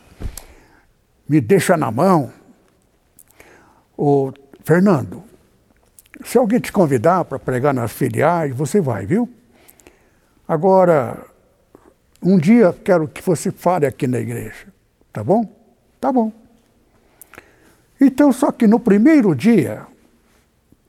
[1.27, 2.31] me deixa na mão.
[3.97, 4.31] Ô,
[4.63, 5.23] Fernando,
[6.23, 9.29] se alguém te convidar para pregar nas filiais, você vai, viu?
[10.47, 11.25] Agora,
[12.25, 14.67] um dia quero que você fale aqui na igreja.
[15.13, 15.47] Tá bom?
[16.01, 16.31] Tá bom.
[18.01, 19.85] Então, só que no primeiro dia,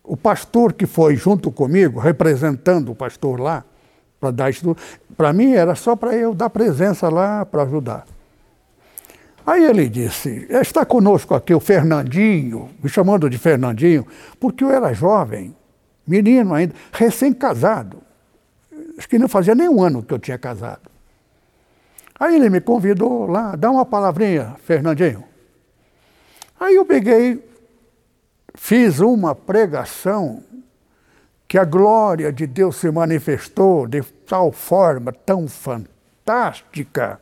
[0.02, 3.64] o pastor que foi junto comigo, representando o pastor lá,
[4.18, 4.80] para dar estudo,
[5.14, 8.06] para mim era só para eu dar presença lá para ajudar.
[9.46, 14.06] Aí ele disse: Está conosco aqui o Fernandinho, me chamando de Fernandinho,
[14.40, 15.54] porque eu era jovem,
[16.06, 18.02] menino ainda, recém-casado.
[18.96, 20.95] Acho que não fazia nem um ano que eu tinha casado.
[22.18, 25.24] Aí ele me convidou lá, dá uma palavrinha, Fernandinho.
[26.58, 27.44] Aí eu peguei,
[28.54, 30.42] fiz uma pregação
[31.46, 37.20] que a glória de Deus se manifestou de tal forma tão fantástica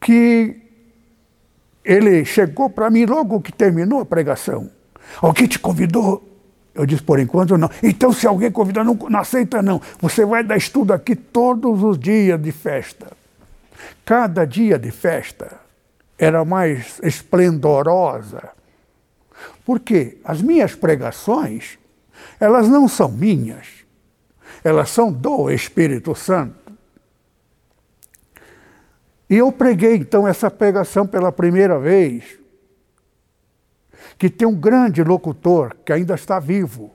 [0.00, 0.60] que
[1.84, 4.70] ele chegou para mim logo que terminou a pregação.
[5.22, 6.35] Alguém te convidou
[6.76, 7.70] eu disse, por enquanto não.
[7.82, 9.80] Então, se alguém convidar, não, não aceita não.
[10.00, 13.12] Você vai dar estudo aqui todos os dias de festa.
[14.04, 15.60] Cada dia de festa
[16.18, 18.50] era mais esplendorosa.
[19.64, 21.78] Porque as minhas pregações,
[22.38, 23.66] elas não são minhas,
[24.62, 26.72] elas são do Espírito Santo.
[29.28, 32.38] E eu preguei então essa pregação pela primeira vez
[34.18, 36.92] que tem um grande locutor que ainda está vivo,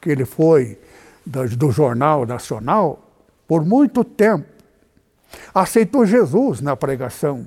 [0.00, 0.78] que ele foi
[1.24, 3.04] do, Jornal Nacional
[3.46, 4.46] por muito tempo.
[5.54, 7.46] Aceitou Jesus na pregação.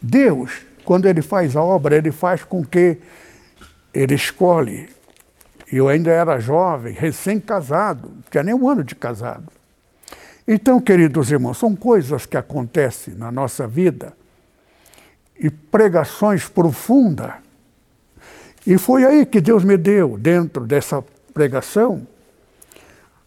[0.00, 2.98] Deus, quando ele faz a obra, ele faz com que
[3.92, 4.88] ele escolhe.
[5.72, 9.50] Eu ainda era jovem, recém-casado, não tinha nem um ano de casado.
[10.46, 14.12] Então, queridos irmãos, são coisas que acontecem na nossa vida
[15.38, 17.32] e pregações profundas.
[18.66, 22.06] E foi aí que Deus me deu, dentro dessa pregação,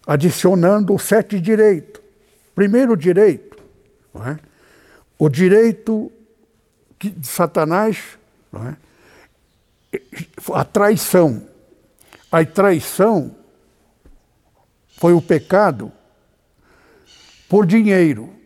[0.06, 2.00] adicionando os sete direitos.
[2.54, 3.56] Primeiro direito,
[4.26, 4.38] é?
[5.18, 6.10] o direito
[6.98, 8.18] de Satanás,
[8.52, 8.88] é?
[10.52, 11.46] a traição.
[12.32, 13.34] A traição
[14.98, 15.92] foi o pecado
[17.48, 18.37] por dinheiro.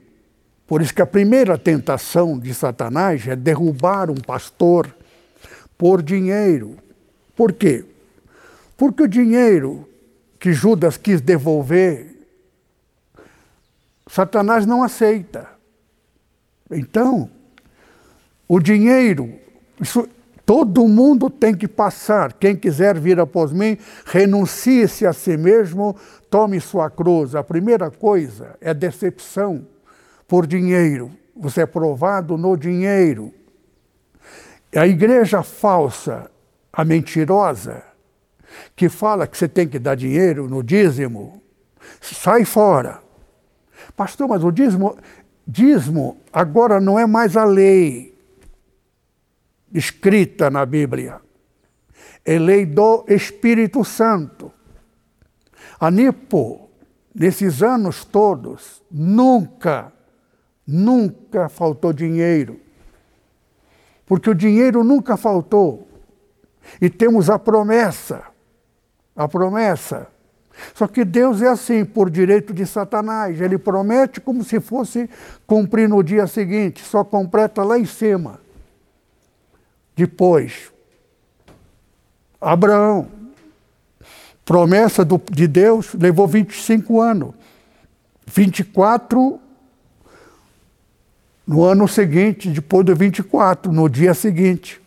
[0.73, 4.89] Por isso que a primeira tentação de Satanás é derrubar um pastor
[5.77, 6.79] por dinheiro.
[7.37, 7.85] Por quê?
[8.75, 9.87] Porque o dinheiro
[10.41, 12.16] que Judas quis devolver,
[14.07, 15.47] Satanás não aceita.
[16.70, 17.29] Então,
[18.49, 19.31] o dinheiro,
[19.79, 20.09] isso,
[20.47, 22.33] todo mundo tem que passar.
[22.33, 25.95] Quem quiser vir após mim, renuncie-se a si mesmo,
[26.31, 27.35] tome sua cruz.
[27.35, 29.70] A primeira coisa é decepção
[30.33, 31.12] por dinheiro.
[31.37, 33.35] Você é provado no dinheiro.
[34.74, 36.30] A igreja falsa,
[36.72, 37.83] a mentirosa,
[38.74, 41.43] que fala que você tem que dar dinheiro no dízimo,
[42.01, 43.03] sai fora.
[43.95, 44.97] Pastor, mas o dízimo,
[45.47, 48.18] dízimo agora não é mais a lei
[49.70, 51.20] escrita na Bíblia.
[52.24, 54.51] É lei do Espírito Santo.
[55.78, 56.70] A Nipo,
[57.14, 59.93] nesses anos todos, nunca,
[60.67, 62.61] nunca faltou dinheiro.
[64.07, 65.89] Porque o dinheiro nunca faltou.
[66.81, 68.23] E temos a promessa.
[69.17, 70.09] A promessa.
[70.75, 73.41] Só que Deus é assim, por direito de Satanás.
[73.41, 75.09] Ele promete como se fosse
[75.47, 78.41] cumprir no dia seguinte, só completa lá em cima.
[79.97, 80.73] Depois,
[82.41, 83.09] Abraão,
[84.45, 87.35] promessa do, de Deus, levou 25 anos.
[88.27, 89.41] 24
[91.47, 94.80] no ano seguinte, depois do 24, no dia seguinte.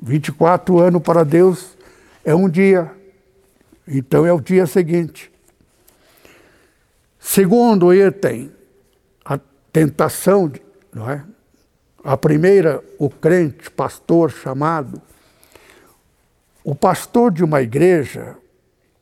[0.00, 1.76] 24 anos para Deus
[2.24, 2.90] é um dia.
[3.86, 5.30] Então é o dia seguinte.
[7.18, 8.50] Segundo item,
[9.24, 9.38] a
[9.72, 10.50] tentação,
[10.92, 11.24] não é?
[12.04, 15.00] A primeira, o crente, pastor chamado.
[16.64, 18.36] O pastor de uma igreja,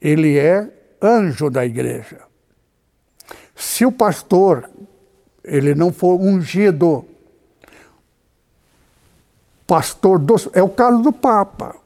[0.00, 2.20] ele é anjo da igreja.
[3.56, 4.68] Se o pastor
[5.44, 7.04] ele não for ungido,
[9.66, 11.76] pastor do, é o caso do Papa.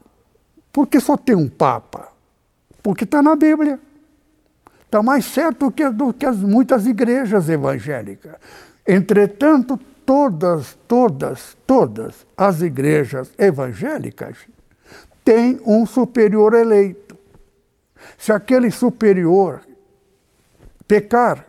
[0.73, 2.09] Por que só tem um Papa?
[2.83, 3.79] Porque está na Bíblia.
[4.85, 8.37] Está mais certo que, do que as muitas igrejas evangélicas.
[8.87, 14.37] Entretanto, todas, todas, todas as igrejas evangélicas
[15.25, 17.17] têm um superior eleito.
[18.19, 19.63] Se aquele superior
[20.87, 21.47] pecar,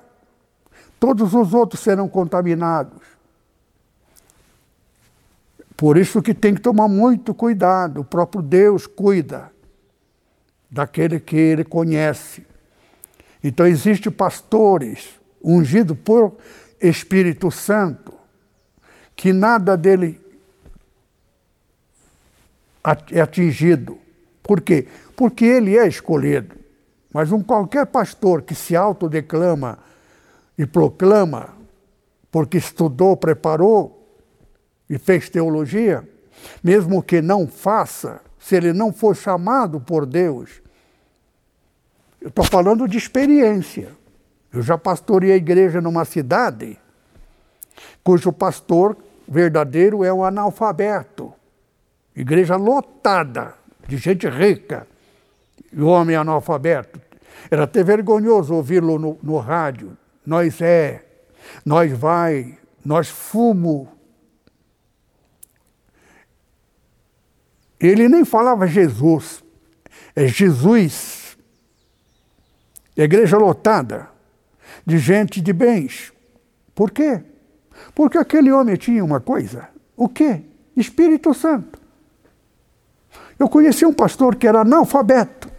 [1.05, 2.99] todos os outros serão contaminados.
[5.77, 8.01] Por isso que tem que tomar muito cuidado.
[8.01, 9.51] O próprio Deus cuida
[10.67, 12.43] daquele que ele conhece.
[13.43, 15.09] Então existem pastores
[15.43, 16.37] ungidos por
[16.81, 18.11] Espírito Santo
[19.15, 20.19] que nada dele
[23.11, 23.99] é atingido.
[24.41, 24.87] Por quê?
[25.15, 26.55] Porque ele é escolhido.
[27.13, 29.77] Mas um qualquer pastor que se autodeclama
[30.57, 31.55] e proclama,
[32.31, 34.07] porque estudou, preparou
[34.89, 36.07] e fez teologia,
[36.63, 40.61] mesmo que não faça, se ele não for chamado por Deus,
[42.21, 43.91] eu estou falando de experiência.
[44.51, 46.79] Eu já pastorei a igreja numa cidade
[48.03, 48.95] cujo pastor
[49.27, 51.33] verdadeiro é um analfabeto.
[52.15, 53.55] Igreja lotada
[53.87, 54.87] de gente rica
[55.73, 57.01] e homem analfabeto.
[57.49, 59.97] Era até vergonhoso ouvi-lo no, no rádio.
[60.25, 61.05] Nós é,
[61.65, 63.89] nós vai, nós fumo.
[67.79, 69.43] Ele nem falava Jesus,
[70.15, 71.37] é Jesus.
[72.95, 74.09] Igreja lotada
[74.85, 76.13] de gente de bens.
[76.73, 77.23] Por quê?
[77.93, 79.69] Porque aquele homem tinha uma coisa.
[79.97, 80.43] O quê?
[80.75, 81.79] Espírito Santo.
[83.37, 85.49] Eu conheci um pastor que era analfabeto,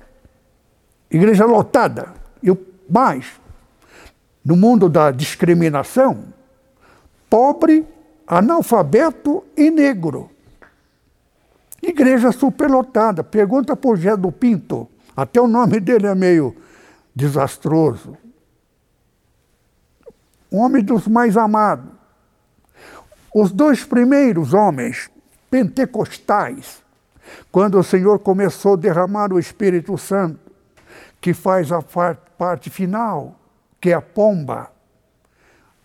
[1.11, 2.15] igreja lotada.
[2.43, 2.59] Eu
[2.89, 3.27] mais,
[4.47, 6.27] no mundo da discriminação,
[7.29, 7.85] pobre,
[8.25, 10.31] analfabeto e negro.
[11.83, 13.25] Igreja superlotada.
[13.25, 14.89] Pergunta por Gé do Pinto.
[15.17, 16.55] Até o nome dele é meio
[17.13, 18.17] desastroso.
[20.49, 21.91] Homem dos mais amados.
[23.35, 25.11] Os dois primeiros homens
[25.51, 26.85] pentecostais,
[27.51, 30.39] quando o Senhor começou a derramar o Espírito Santo,
[31.21, 33.35] que faz a parte final,
[33.87, 34.69] que é a pomba,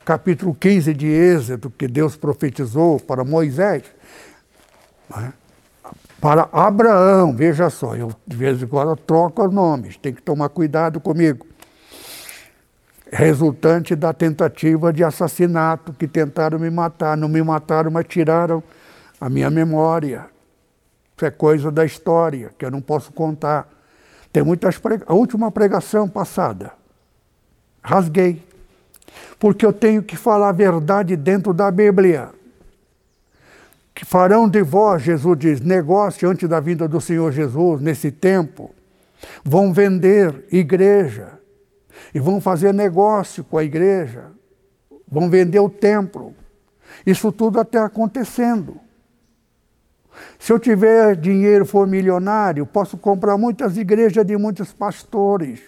[0.04, 3.84] capítulo 15 de Êxodo, que Deus profetizou para Moisés,
[5.16, 5.32] né?
[6.20, 11.00] para Abraão, veja só, eu de vez em quando troco nomes, tem que tomar cuidado
[11.00, 11.46] comigo.
[13.12, 17.16] Resultante da tentativa de assassinato que tentaram me matar.
[17.16, 18.64] Não me mataram, mas tiraram
[19.20, 20.26] a minha memória.
[21.16, 23.70] Isso é coisa da história, que eu não posso contar.
[24.34, 24.82] Tem muitas.
[25.06, 26.81] A última pregação passada,
[27.82, 28.44] rasguei.
[29.40, 32.30] Porque eu tenho que falar a verdade dentro da Bíblia.
[33.94, 38.74] Que farão de vós, Jesus diz, negócio antes da vinda do Senhor Jesus, nesse tempo.
[39.44, 41.40] Vão vender igreja.
[42.14, 44.32] E vão fazer negócio com a igreja.
[45.08, 46.34] Vão vender o templo.
[47.06, 48.80] Isso tudo está acontecendo.
[50.38, 55.62] Se eu tiver dinheiro, for milionário, posso comprar muitas igrejas de muitos pastores.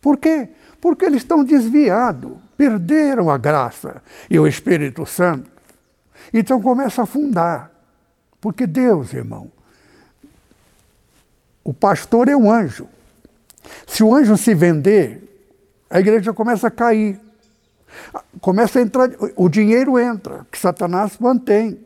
[0.00, 0.48] Por quê?
[0.80, 5.50] Porque eles estão desviados, perderam a graça e o Espírito Santo.
[6.32, 7.70] Então começa a afundar.
[8.40, 9.50] Porque Deus, irmão,
[11.64, 12.88] o pastor é um anjo.
[13.86, 15.22] Se o anjo se vender,
[15.90, 17.20] a igreja começa a cair.
[18.40, 21.84] Começa a entrar, o dinheiro entra, que Satanás mantém.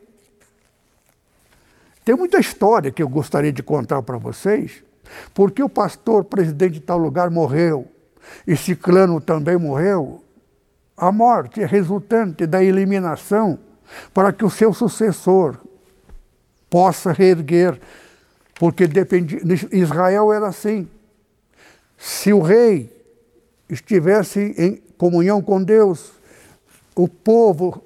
[2.05, 4.83] Tem muita história que eu gostaria de contar para vocês,
[5.33, 7.87] porque o pastor presidente de tal lugar morreu,
[8.45, 10.23] e Ciclano também morreu.
[10.95, 13.59] A morte é resultante da eliminação
[14.13, 15.57] para que o seu sucessor
[16.69, 17.79] possa reerguer,
[18.55, 19.39] porque dependia,
[19.71, 20.87] Israel era assim.
[21.97, 22.91] Se o rei
[23.69, 26.13] estivesse em comunhão com Deus,
[26.95, 27.83] o povo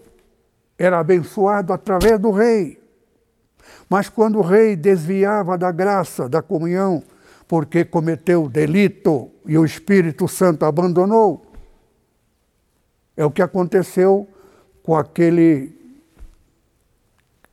[0.78, 2.80] era abençoado através do rei.
[3.90, 7.04] Mas quando o rei desviava da graça, da comunhão,
[7.48, 11.46] porque cometeu delito e o Espírito Santo abandonou,
[13.16, 14.28] é o que aconteceu
[14.84, 15.76] com aquele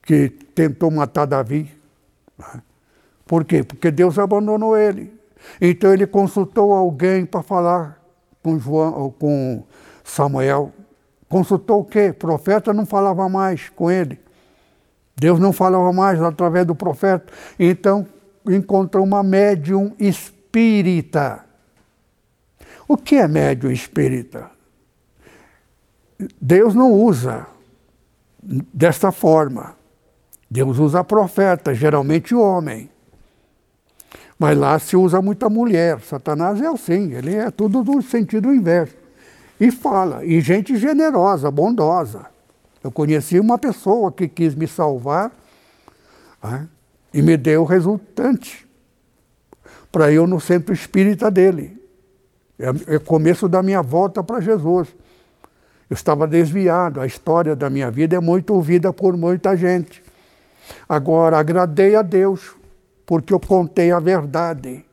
[0.03, 1.70] que tentou matar Davi.
[3.24, 3.62] Por quê?
[3.62, 5.12] Porque Deus abandonou ele.
[5.61, 8.03] Então ele consultou alguém para falar
[8.42, 9.64] com João ou com
[10.03, 10.72] Samuel.
[11.28, 12.11] Consultou o quê?
[12.11, 14.20] O profeta não falava mais com ele.
[15.16, 17.32] Deus não falava mais através do profeta.
[17.59, 18.07] Então
[18.47, 21.45] encontrou uma médium espírita.
[22.86, 24.51] O que é médium espírita?
[26.40, 27.47] Deus não usa
[28.42, 29.74] desta forma.
[30.51, 32.90] Deus usa profeta, geralmente homem.
[34.38, 36.01] Mas lá se usa muita mulher.
[36.01, 38.95] Satanás é assim, ele é tudo no sentido inverso.
[39.59, 42.26] E fala, e gente generosa, bondosa.
[42.82, 45.32] Eu conheci uma pessoa que quis me salvar
[46.42, 46.68] né,
[47.14, 48.66] e me deu o resultante
[49.92, 51.80] para eu no centro espírita dele.
[52.58, 54.88] É, é começo da minha volta para Jesus.
[55.88, 60.02] Eu estava desviado, a história da minha vida é muito ouvida por muita gente.
[60.88, 62.56] Agora, agradei a Deus,
[63.06, 64.84] porque eu contei a verdade.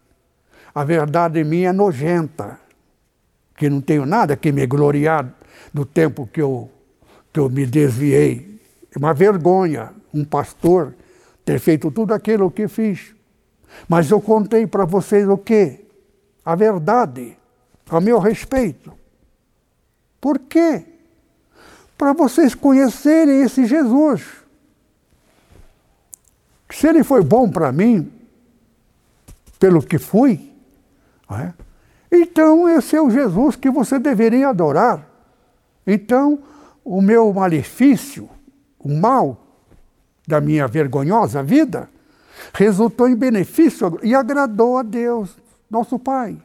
[0.75, 2.59] A verdade minha é nojenta,
[3.57, 5.33] que não tenho nada que me gloriar
[5.73, 6.69] do tempo que eu
[7.33, 8.59] que eu me desviei.
[8.93, 10.93] É uma vergonha um pastor
[11.45, 13.15] ter feito tudo aquilo que fiz.
[13.87, 15.85] Mas eu contei para vocês o quê?
[16.43, 17.37] A verdade,
[17.89, 18.93] a meu respeito.
[20.19, 20.85] Por quê?
[21.97, 24.23] Para vocês conhecerem esse Jesus.
[26.69, 28.11] Se ele foi bom para mim,
[29.59, 30.51] pelo que fui,
[31.29, 31.53] é?
[32.11, 35.07] então esse é o Jesus que você deveria adorar.
[35.85, 36.39] Então,
[36.83, 38.29] o meu malefício,
[38.79, 39.40] o mal
[40.27, 41.89] da minha vergonhosa vida,
[42.53, 45.35] resultou em benefício e agradou a Deus,
[45.69, 46.37] nosso Pai,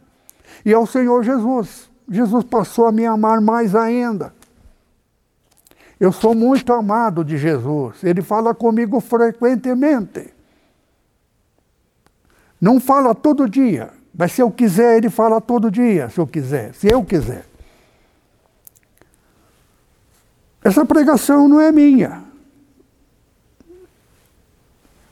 [0.64, 1.90] e ao Senhor Jesus.
[2.08, 4.32] Jesus passou a me amar mais ainda.
[5.98, 10.32] Eu sou muito amado de Jesus, ele fala comigo frequentemente.
[12.60, 16.74] Não fala todo dia, mas se eu quiser, ele fala todo dia, se eu quiser,
[16.74, 17.44] se eu quiser.
[20.62, 22.25] Essa pregação não é minha.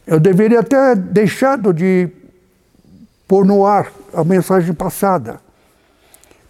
[0.07, 2.11] Eu deveria ter deixado de
[3.27, 5.41] pôr no ar a mensagem passada.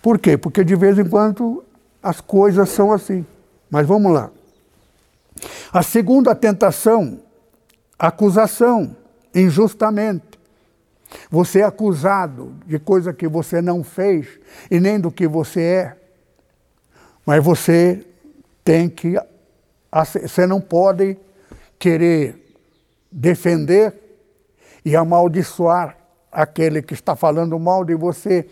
[0.02, 0.36] Por quê?
[0.36, 1.64] Porque de vez em quando
[2.02, 3.24] as coisas são assim.
[3.70, 4.30] Mas vamos lá.
[5.72, 7.20] A segunda tentação,
[7.98, 8.96] acusação,
[9.34, 10.38] injustamente.
[11.30, 14.26] Você é acusado de coisa que você não fez
[14.70, 15.96] e nem do que você é.
[17.24, 18.04] Mas você
[18.64, 19.14] tem que.
[20.22, 21.16] Você não pode
[21.78, 22.43] querer
[23.14, 23.94] defender
[24.84, 25.96] e amaldiçoar
[26.32, 28.48] aquele que está falando mal de você.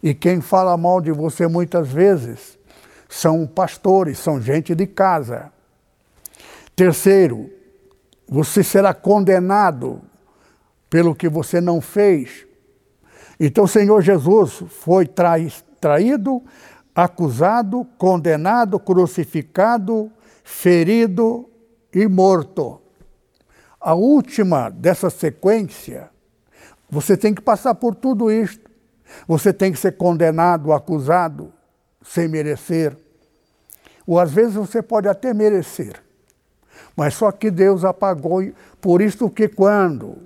[0.00, 2.56] E quem fala mal de você muitas vezes
[3.08, 5.52] são pastores, são gente de casa.
[6.76, 7.50] Terceiro,
[8.28, 10.00] você será condenado
[10.88, 12.46] pelo que você não fez.
[13.38, 16.42] Então, o Senhor Jesus foi traído,
[16.94, 20.10] acusado, condenado, crucificado,
[20.44, 21.48] ferido
[21.92, 22.80] e morto.
[23.80, 26.10] A última dessa sequência,
[26.90, 28.68] você tem que passar por tudo isto.
[29.26, 31.52] Você tem que ser condenado, acusado,
[32.02, 32.96] sem merecer.
[34.06, 36.02] Ou às vezes você pode até merecer.
[36.96, 38.42] Mas só que Deus apagou.
[38.80, 40.18] Por isso que quando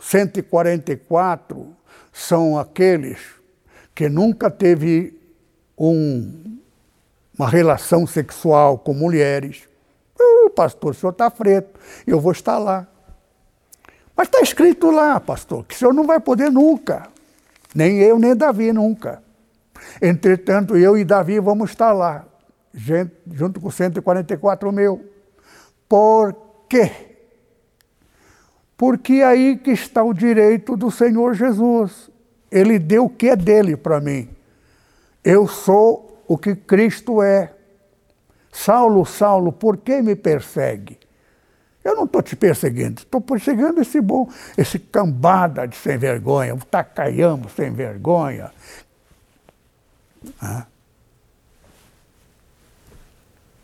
[0.00, 1.74] 144
[2.12, 3.18] são aqueles
[3.94, 5.18] que nunca teve
[5.78, 6.58] um,
[7.38, 9.62] uma relação sexual com mulheres.
[10.46, 12.86] Uh, pastor, o senhor está freto, eu vou estar lá.
[14.16, 17.08] Mas está escrito lá, pastor, que o senhor não vai poder nunca.
[17.74, 19.22] Nem eu, nem Davi nunca.
[20.00, 22.24] Entretanto, eu e Davi vamos estar lá,
[23.30, 25.04] junto com 144 mil.
[25.88, 26.34] Por
[26.68, 26.90] quê?
[28.76, 32.10] Porque aí que está o direito do Senhor Jesus.
[32.50, 34.28] Ele deu o que é dele para mim.
[35.24, 37.55] Eu sou o que Cristo é.
[38.56, 40.98] Saulo, Saulo, por que me persegue?
[41.84, 46.58] Eu não estou te perseguindo, estou perseguindo esse bom, esse cambada de sem vergonha, o
[46.58, 48.50] tacaiamo sem vergonha.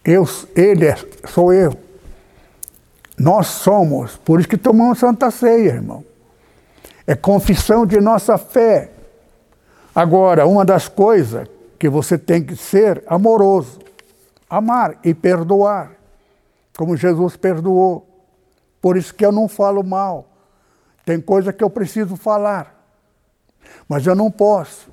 [0.04, 1.72] Eu, ele é, sou eu.
[3.18, 6.04] Nós somos, por isso que tomamos Santa Ceia, irmão.
[7.06, 8.90] É confissão de nossa fé.
[9.94, 13.80] Agora, uma das coisas que você tem que ser amoroso,
[14.52, 15.92] amar e perdoar,
[16.76, 18.06] como Jesus perdoou.
[18.82, 20.28] Por isso que eu não falo mal.
[21.06, 22.86] Tem coisa que eu preciso falar,
[23.88, 24.90] mas eu não posso.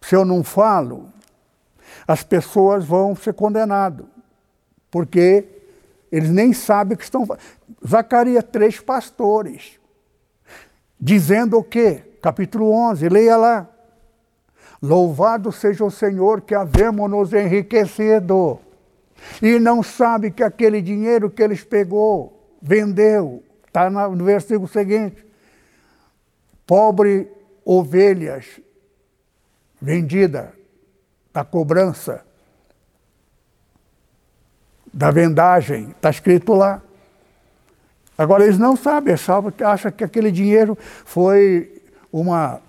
[0.00, 1.12] Se eu não falo,
[2.08, 4.06] as pessoas vão ser condenadas,
[4.90, 5.46] porque
[6.10, 7.44] eles nem sabem o que estão fazendo.
[7.86, 9.78] Zacarias, três pastores,
[10.98, 12.02] dizendo o quê?
[12.22, 13.68] Capítulo 11, leia lá.
[14.80, 18.58] Louvado seja o Senhor que havemos-nos enriquecido.
[19.40, 25.24] E não sabe que aquele dinheiro que eles pegou, vendeu, está no versículo seguinte.
[26.66, 27.28] Pobre
[27.64, 28.60] ovelhas
[29.80, 30.52] vendida
[31.32, 32.24] da cobrança,
[34.92, 36.82] da vendagem, está escrito lá.
[38.16, 39.14] Agora eles não sabem,
[39.64, 42.60] acham que aquele dinheiro foi uma.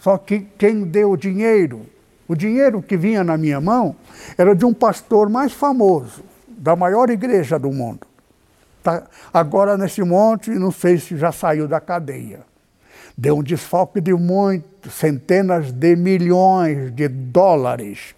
[0.00, 1.86] Só que quem deu o dinheiro,
[2.32, 3.94] o dinheiro que vinha na minha mão,
[4.38, 8.06] era de um pastor mais famoso, da maior igreja do mundo.
[8.82, 12.40] Tá agora nesse monte, não sei se já saiu da cadeia.
[13.16, 18.14] Deu um desfalque de muitos, centenas de milhões de dólares.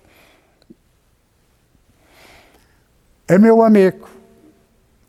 [3.26, 4.08] É meu amigo.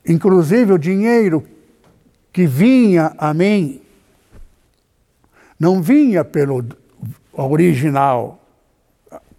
[0.08, 1.46] Inclusive o dinheiro
[2.34, 3.82] que vinha a mim
[5.60, 6.66] não vinha pelo
[7.32, 8.45] original,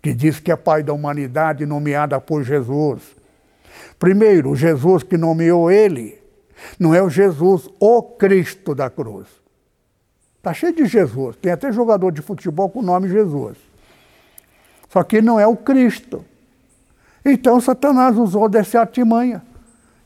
[0.06, 3.02] que diz que é pai da humanidade nomeada por Jesus.
[3.98, 6.16] Primeiro, Jesus que nomeou ele
[6.78, 9.26] não é o Jesus, o Cristo da cruz.
[10.36, 11.34] Está cheio de Jesus.
[11.42, 13.58] Tem até jogador de futebol com o nome Jesus.
[14.88, 16.24] Só que não é o Cristo.
[17.24, 19.42] Então Satanás usou dessa artimanha,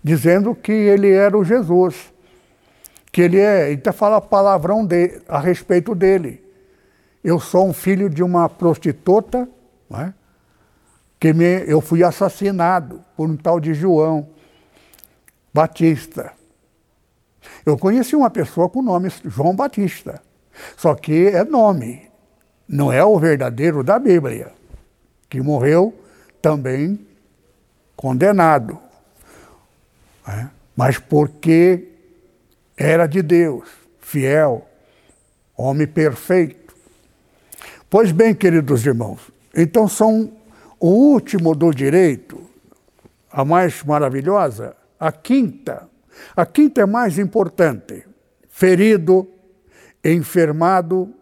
[0.03, 2.11] dizendo que ele era o Jesus.
[3.13, 6.43] Que ele é, então fala palavrão de, a respeito dele.
[7.23, 9.47] Eu sou um filho de uma prostituta,
[9.91, 10.15] não é?
[11.21, 14.27] que me, eu fui assassinado por um tal de João
[15.53, 16.33] Batista.
[17.67, 20.23] Eu conheci uma pessoa com o nome João Batista,
[20.77, 22.09] só que é nome,
[22.67, 24.53] não é o verdadeiro da Bíblia,
[25.29, 25.95] que morreu
[26.41, 27.07] também
[27.95, 28.79] condenado,
[30.27, 30.49] é?
[30.75, 31.89] mas porque
[32.77, 33.69] era de Deus,
[34.01, 34.67] fiel,
[35.55, 36.75] homem perfeito.
[37.91, 40.33] Pois bem, queridos irmãos, então são
[40.79, 42.49] o último do direito,
[43.31, 45.89] a mais maravilhosa, a quinta.
[46.37, 48.07] A quinta é mais importante.
[48.49, 49.29] Ferido,
[50.05, 51.13] enfermado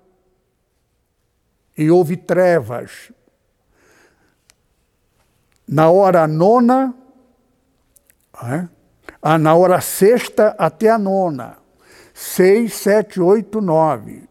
[1.76, 3.12] e houve trevas.
[5.66, 6.94] Na hora nona,
[8.42, 8.68] é?
[9.20, 11.58] ah, na hora sexta até a nona.
[12.14, 14.28] Seis, sete, oito, nove.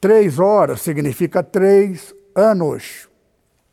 [0.00, 3.11] Três horas significa três anos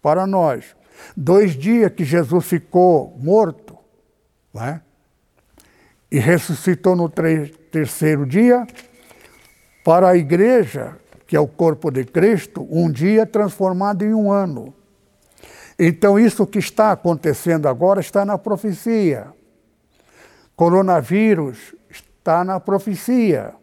[0.01, 0.75] para nós.
[1.15, 3.77] Dois dias que Jesus ficou morto,
[4.53, 4.81] né?
[6.11, 8.65] e ressuscitou no terceiro dia,
[9.83, 10.97] para a igreja,
[11.27, 14.73] que é o corpo de Cristo, um dia transformado em um ano.
[15.77, 19.27] Então, isso que está acontecendo agora está na profecia.
[20.55, 23.53] Coronavírus está na profecia.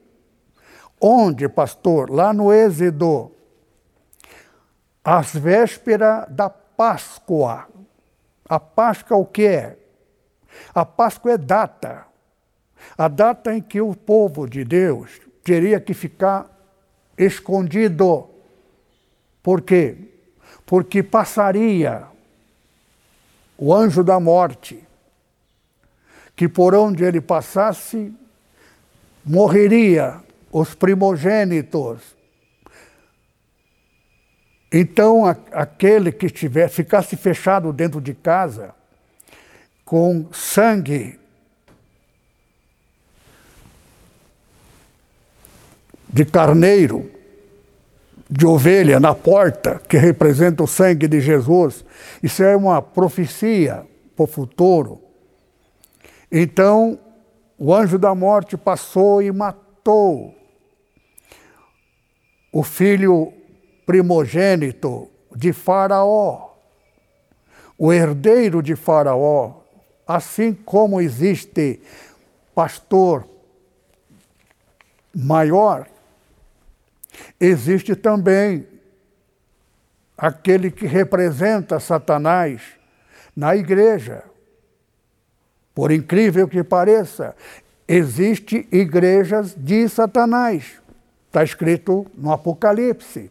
[0.99, 2.09] Onde, pastor?
[2.09, 3.32] Lá no Êxodo,
[5.07, 7.69] às vésperas da Páscoa.
[8.49, 9.77] A Páscoa o que é?
[10.75, 12.05] A Páscoa é data.
[12.99, 16.51] A data em que o povo de Deus teria que ficar
[17.17, 18.29] escondido.
[19.45, 19.97] Por quê?
[20.67, 22.03] Porque passaria
[23.57, 24.85] o anjo da morte,
[26.35, 28.13] que por onde ele passasse,
[29.25, 32.16] morreria os primogênitos.
[34.73, 38.75] Então, aquele que estiver, ficasse fechado dentro de casa,
[39.85, 41.19] com sangue
[46.09, 47.11] de carneiro,
[48.29, 51.85] de ovelha na porta, que representa o sangue de Jesus.
[52.23, 53.87] Isso é uma profecia
[54.17, 55.01] para o futuro.
[56.31, 56.99] Então,
[57.57, 60.35] o anjo da morte passou e matou
[62.53, 63.33] o filho
[63.87, 66.51] primogênito de Faraó,
[67.78, 69.61] o herdeiro de Faraó,
[70.07, 71.80] assim como existe
[72.55, 73.26] pastor
[75.14, 75.87] maior
[77.39, 78.66] Existe também
[80.16, 82.62] aquele que representa Satanás
[83.34, 84.24] na igreja.
[85.74, 87.37] Por incrível que pareça,
[87.87, 90.80] existe igrejas de Satanás.
[91.26, 93.30] Está escrito no Apocalipse.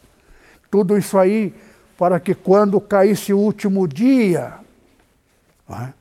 [0.70, 1.55] Tudo isso aí
[2.01, 4.55] para que quando caísse o último dia,
[5.68, 5.92] é?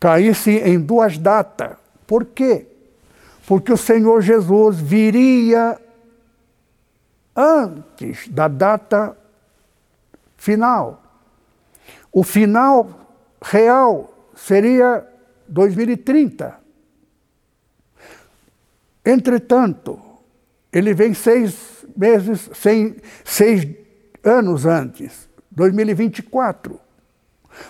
[0.00, 1.76] caísse em duas datas.
[2.08, 2.66] Por quê?
[3.46, 5.80] Porque o Senhor Jesus viria
[7.36, 9.16] antes da data
[10.36, 11.00] final.
[12.10, 12.90] O final
[13.40, 15.06] real seria
[15.46, 16.52] 2030.
[19.04, 20.02] Entretanto,
[20.72, 23.64] ele vem seis meses, seis, seis
[24.24, 26.80] anos antes, 2024.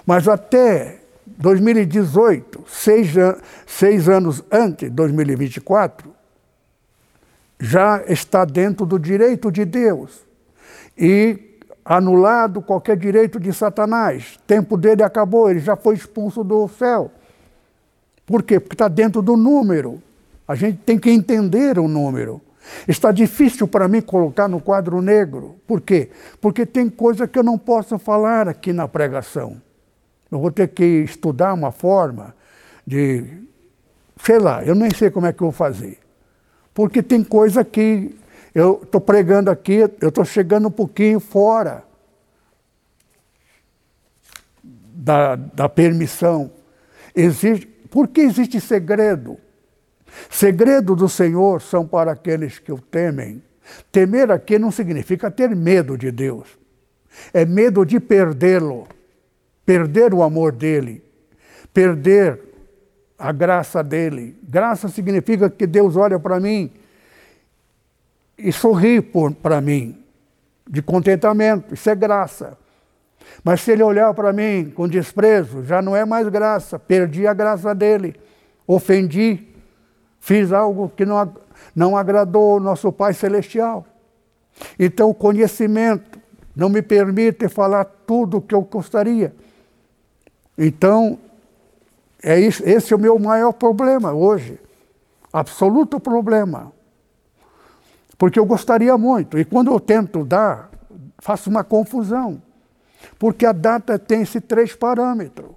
[0.06, 3.12] Mas até 2018, seis,
[3.66, 6.12] seis anos antes de 2024,
[7.58, 10.22] já está dentro do direito de Deus
[10.96, 14.38] e anulado qualquer direito de Satanás.
[14.46, 17.10] Tempo dele acabou, ele já foi expulso do céu.
[18.26, 18.58] Por quê?
[18.58, 20.02] Porque está dentro do número.
[20.46, 22.40] A gente tem que entender o número.
[22.86, 25.56] Está difícil para mim colocar no quadro negro.
[25.66, 26.10] Por quê?
[26.40, 29.60] Porque tem coisa que eu não posso falar aqui na pregação.
[30.30, 32.34] Eu vou ter que estudar uma forma
[32.86, 33.24] de,
[34.22, 35.98] sei lá, eu nem sei como é que eu vou fazer.
[36.72, 38.18] Porque tem coisa que
[38.54, 41.84] eu estou pregando aqui, eu estou chegando um pouquinho fora
[44.62, 46.50] da, da permissão.
[47.14, 49.38] Existe, Por que existe segredo?
[50.30, 53.42] Segredo do Senhor são para aqueles que o temem.
[53.90, 56.48] Temer aqui não significa ter medo de Deus.
[57.32, 58.86] É medo de perdê-lo,
[59.64, 61.02] perder o amor dele,
[61.72, 62.40] perder
[63.18, 64.36] a graça dele.
[64.42, 66.70] Graça significa que Deus olha para mim
[68.36, 69.00] e sorri
[69.42, 70.02] para mim,
[70.68, 71.74] de contentamento.
[71.74, 72.58] Isso é graça.
[73.42, 76.78] Mas se ele olhar para mim com desprezo, já não é mais graça.
[76.78, 78.14] Perdi a graça dele,
[78.66, 79.53] ofendi,
[80.24, 81.36] fiz algo que não,
[81.76, 83.84] não agradou nosso Pai Celestial.
[84.78, 86.18] Então, o conhecimento
[86.56, 89.34] não me permite falar tudo o que eu gostaria.
[90.56, 91.18] Então,
[92.22, 94.58] é isso, esse é o meu maior problema hoje.
[95.30, 96.72] Absoluto problema.
[98.16, 99.38] Porque eu gostaria muito.
[99.38, 100.70] E quando eu tento dar,
[101.18, 102.40] faço uma confusão.
[103.18, 105.50] Porque a data tem esses três parâmetros.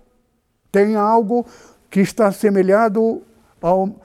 [0.73, 1.45] Tem algo
[1.89, 3.21] que está assemelhado
[3.61, 3.95] ao,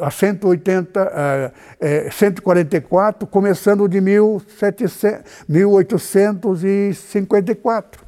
[0.00, 8.04] a 180, é, 144, começando de 1700, 1854.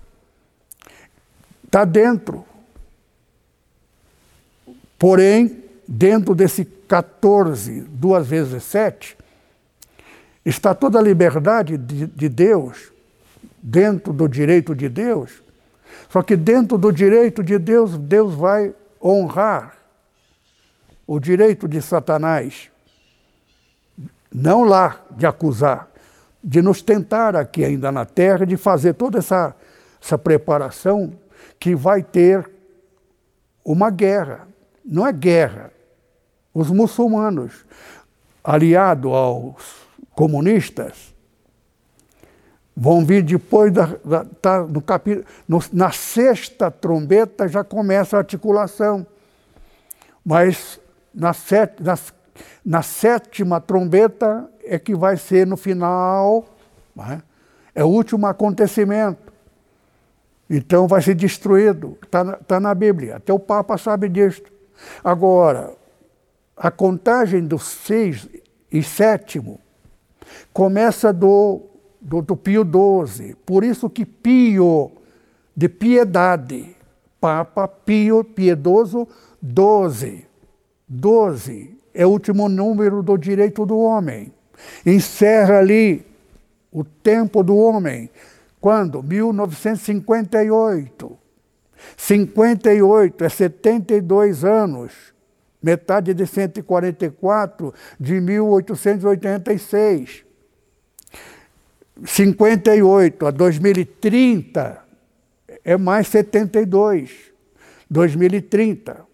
[1.64, 2.44] Está dentro.
[4.98, 9.16] Porém, dentro desse 14, duas vezes 7,
[10.44, 12.92] está toda a liberdade de, de Deus,
[13.60, 15.42] dentro do direito de Deus.
[16.08, 18.72] Só que dentro do direito de Deus, Deus vai
[19.02, 19.81] honrar
[21.06, 22.70] o direito de Satanás,
[24.32, 25.88] não lá de acusar,
[26.42, 29.54] de nos tentar aqui ainda na terra, de fazer toda essa,
[30.02, 31.12] essa preparação
[31.58, 32.50] que vai ter
[33.64, 34.48] uma guerra
[34.84, 35.70] não é guerra.
[36.52, 37.64] Os muçulmanos,
[38.42, 41.14] aliados aos comunistas,
[42.76, 48.20] vão vir depois da, da tá no capi, no, na sexta trombeta já começa a
[48.20, 49.06] articulação.
[50.24, 50.78] Mas
[51.14, 51.98] na, set, na,
[52.64, 56.44] na sétima trombeta é que vai ser no final,
[56.98, 57.20] é?
[57.74, 59.32] é o último acontecimento.
[60.48, 61.98] Então vai ser destruído.
[62.02, 63.16] Está tá na Bíblia.
[63.16, 64.42] Até o Papa sabe disso.
[65.02, 65.72] Agora,
[66.56, 68.28] a contagem dos seis
[68.70, 69.58] e sétimo
[70.52, 71.62] começa do,
[72.00, 73.34] do, do Pio XII.
[73.46, 74.92] Por isso que Pio,
[75.56, 76.76] de piedade,
[77.20, 79.08] Papa Pio Piedoso
[79.42, 80.31] XII.
[80.92, 84.30] 12 é o último número do direito do homem.
[84.84, 86.04] Encerra ali
[86.70, 88.10] o tempo do homem.
[88.60, 89.02] Quando?
[89.02, 91.18] 1958.
[91.96, 94.92] 58 é 72 anos,
[95.60, 100.24] metade de 144 de 1886.
[102.04, 104.82] 58 a 2030
[105.64, 107.32] é mais 72.
[107.90, 109.04] 2030.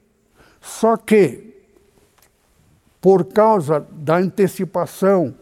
[0.60, 1.47] Só que,
[3.00, 5.34] por causa da antecipação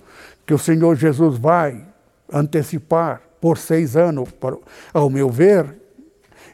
[0.46, 1.84] que o Senhor Jesus vai
[2.32, 4.28] antecipar por seis anos,
[4.92, 5.76] ao meu ver,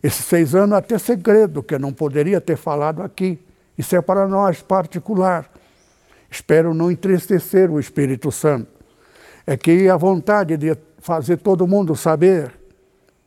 [0.03, 3.39] esses seis anos até segredo, que eu não poderia ter falado aqui.
[3.77, 5.51] Isso é para nós, particular.
[6.31, 8.69] Espero não entristecer o Espírito Santo.
[9.47, 12.53] É que a vontade de fazer todo mundo saber,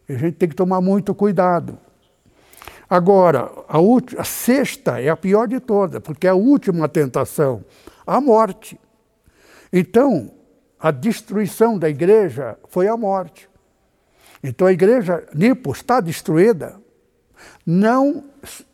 [0.07, 1.77] a gente tem que tomar muito cuidado.
[2.89, 7.63] Agora, a, última, a sexta é a pior de todas, porque é a última tentação,
[8.05, 8.79] a morte.
[9.73, 10.31] Então,
[10.79, 13.49] a destruição da igreja foi a morte.
[14.43, 16.79] Então a igreja Nipo está destruída,
[17.65, 18.25] não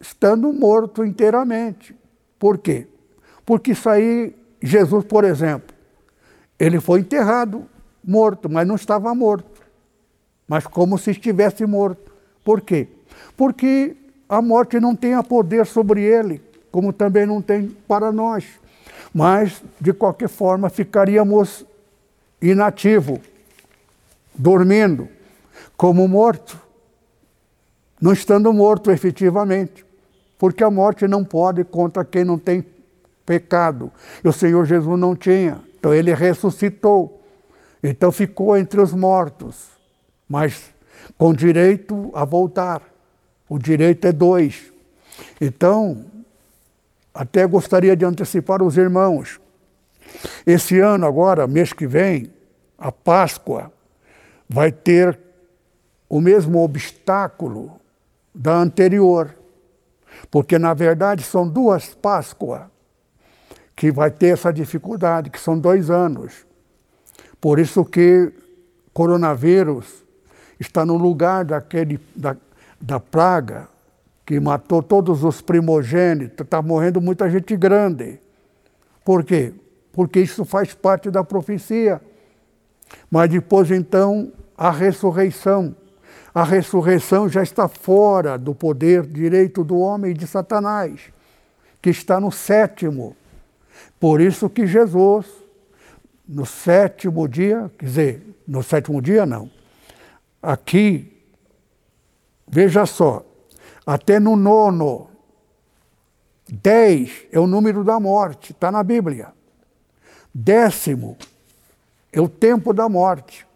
[0.01, 1.95] estando morto inteiramente.
[2.37, 2.87] Por quê?
[3.45, 5.73] Porque isso aí, Jesus, por exemplo,
[6.59, 7.65] ele foi enterrado
[8.03, 9.61] morto, mas não estava morto.
[10.45, 12.11] Mas como se estivesse morto.
[12.43, 12.89] Por quê?
[13.37, 13.95] Porque
[14.31, 18.45] a morte não tem poder sobre ele, como também não tem para nós.
[19.13, 21.65] Mas, de qualquer forma, ficaríamos
[22.41, 23.19] inativos,
[24.33, 25.09] dormindo
[25.75, 26.57] como morto,
[27.99, 29.85] não estando morto efetivamente,
[30.39, 32.65] porque a morte não pode contra quem não tem
[33.25, 33.91] pecado.
[34.23, 37.21] E o Senhor Jesus não tinha, então ele ressuscitou.
[37.83, 39.71] Então ficou entre os mortos,
[40.25, 40.71] mas
[41.17, 42.90] com direito a voltar.
[43.51, 44.71] O direito é dois.
[45.41, 46.05] Então,
[47.13, 49.41] até gostaria de antecipar os irmãos.
[50.47, 52.31] Esse ano, agora, mês que vem,
[52.77, 53.69] a Páscoa
[54.47, 55.19] vai ter
[56.07, 57.77] o mesmo obstáculo
[58.33, 59.35] da anterior.
[60.31, 62.61] Porque, na verdade, são duas Páscoas
[63.75, 66.45] que vai ter essa dificuldade, que são dois anos.
[67.41, 68.31] Por isso que
[68.93, 70.05] coronavírus
[70.57, 72.37] está no lugar daquele, da,
[72.81, 73.67] da praga
[74.25, 78.19] que matou todos os primogênitos, está morrendo muita gente grande.
[79.03, 79.53] Por quê?
[79.91, 82.01] Porque isso faz parte da profecia.
[83.09, 85.75] Mas depois, então, a ressurreição.
[86.33, 91.01] A ressurreição já está fora do poder direito do homem e de Satanás,
[91.81, 93.17] que está no sétimo.
[93.99, 95.25] Por isso que Jesus,
[96.27, 99.49] no sétimo dia, quer dizer, no sétimo dia não,
[100.41, 101.20] aqui,
[102.51, 103.25] veja só,
[103.85, 105.07] até no nono,
[106.47, 109.29] dez é o número da morte, está na Bíblia.
[110.33, 111.17] Décimo
[112.11, 113.47] é o tempo da morte.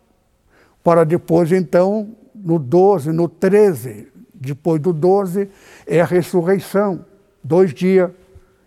[0.83, 5.49] Para depois, então, no 12, no 13, depois do 12,
[5.85, 7.05] é a ressurreição,
[7.43, 8.11] dois dias.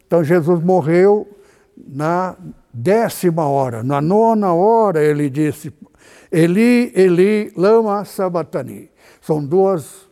[0.06, 1.28] Então Jesus morreu
[1.76, 2.36] na
[2.72, 5.72] décima hora, na nona hora, ele disse:
[6.30, 8.90] Eli, Eli, lama sabatani.
[9.20, 10.07] São duas,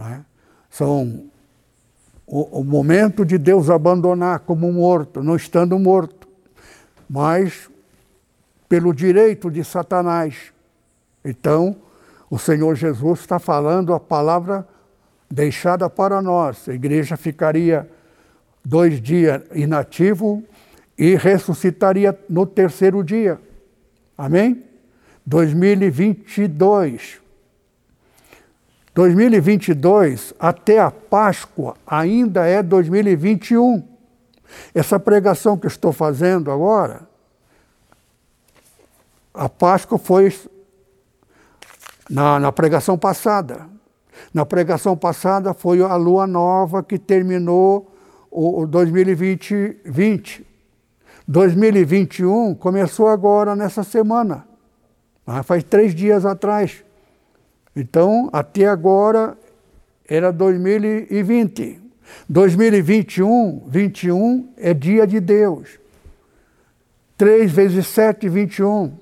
[0.00, 0.24] né?
[0.70, 1.24] são
[2.26, 6.28] o, o momento de Deus abandonar como morto, não estando morto,
[7.08, 7.68] mas
[8.68, 10.52] pelo direito de Satanás.
[11.24, 11.76] Então,
[12.30, 14.66] o Senhor Jesus está falando a palavra
[15.28, 16.68] deixada para nós.
[16.68, 17.90] A igreja ficaria
[18.64, 20.42] dois dias inativo
[20.96, 23.40] e ressuscitaria no terceiro dia.
[24.16, 24.62] Amém?
[25.26, 27.20] 2022.
[29.00, 33.82] 2022 até a Páscoa ainda é 2021.
[34.74, 37.08] Essa pregação que estou fazendo agora,
[39.32, 40.30] a Páscoa foi
[42.10, 43.66] na, na pregação passada.
[44.34, 47.90] Na pregação passada foi a lua nova que terminou
[48.30, 49.78] o, o 2020.
[49.82, 50.46] 20.
[51.26, 54.44] 2021 começou agora nessa semana,
[55.44, 56.84] faz três dias atrás.
[57.74, 59.36] Então, até agora
[60.08, 61.80] era 2020.
[62.28, 65.78] 2021, 21 é dia de Deus.
[67.16, 68.92] 3 vezes 7, 21.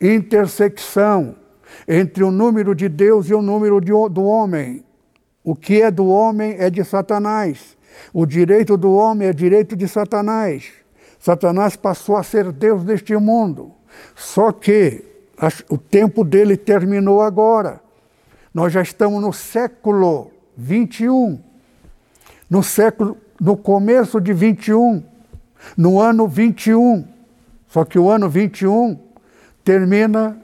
[0.00, 1.36] Intersecção
[1.86, 4.84] entre o número de Deus e o número de, do homem.
[5.44, 7.76] O que é do homem é de Satanás.
[8.12, 10.70] O direito do homem é direito de Satanás.
[11.18, 13.72] Satanás passou a ser Deus deste mundo.
[14.14, 15.09] Só que
[15.68, 17.80] o tempo dele terminou agora.
[18.52, 21.40] Nós já estamos no século 21.
[22.48, 25.02] No século, no começo de 21,
[25.76, 27.06] no ano 21.
[27.68, 28.98] Só que o ano 21
[29.64, 30.36] termina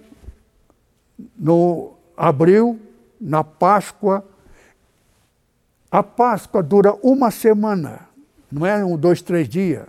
[1.36, 2.78] no abril,
[3.20, 4.24] na Páscoa.
[5.90, 8.08] A Páscoa dura uma semana,
[8.50, 9.86] não é um, dois, três dias.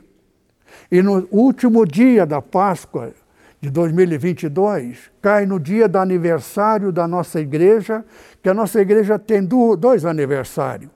[0.91, 3.13] E no último dia da Páscoa
[3.59, 8.05] de 2022, cai no dia do aniversário da nossa igreja,
[8.41, 10.91] que a nossa igreja tem dois aniversários.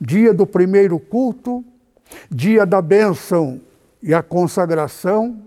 [0.00, 1.64] Dia do primeiro culto,
[2.30, 3.60] dia da bênção
[4.02, 5.40] e a consagração,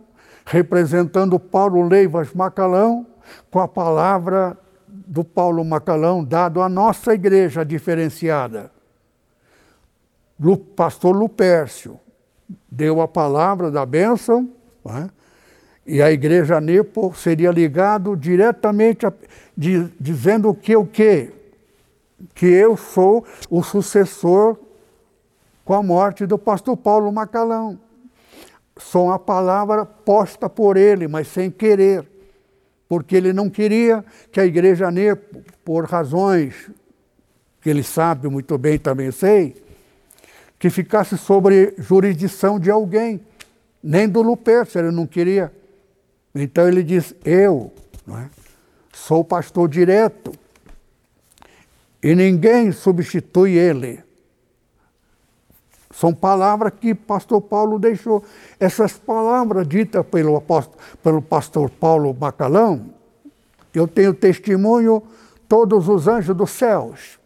[0.45, 3.05] representando Paulo Leivas Macalão,
[3.51, 8.71] com a palavra do Paulo Macalão dado à nossa igreja diferenciada.
[10.75, 11.99] Pastor Lupércio
[12.69, 14.49] deu a palavra da bênção,
[14.85, 15.09] né?
[15.85, 19.13] E a igreja Nepo seria ligado diretamente a,
[19.55, 21.31] de, dizendo que o quê?
[22.33, 24.57] Que eu sou o sucessor
[25.63, 27.79] com a morte do pastor Paulo Macalão.
[28.77, 32.05] Sou a palavra posta por ele, mas sem querer
[32.87, 36.69] porque ele não queria que a igreja Nepo, por razões
[37.61, 39.55] que ele sabe muito bem, também sei,
[40.59, 43.19] que ficasse sobre jurisdição de alguém,
[43.81, 45.51] nem do Lupercio, ele não queria.
[46.35, 47.71] Então ele diz: Eu
[48.09, 48.29] é?
[48.91, 50.33] sou pastor direto
[52.03, 54.03] e ninguém substitui ele.
[55.91, 58.21] São palavras que pastor Paulo deixou.
[58.59, 62.93] Essas palavras ditas pelo, apóstolo, pelo pastor Paulo Macalão,
[63.73, 65.01] eu tenho testemunho
[65.47, 67.17] todos os anjos dos céus.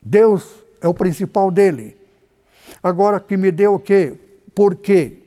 [0.00, 1.96] Deus é o principal dele.
[2.80, 4.14] Agora que me deu o quê?
[4.54, 5.18] Por quê?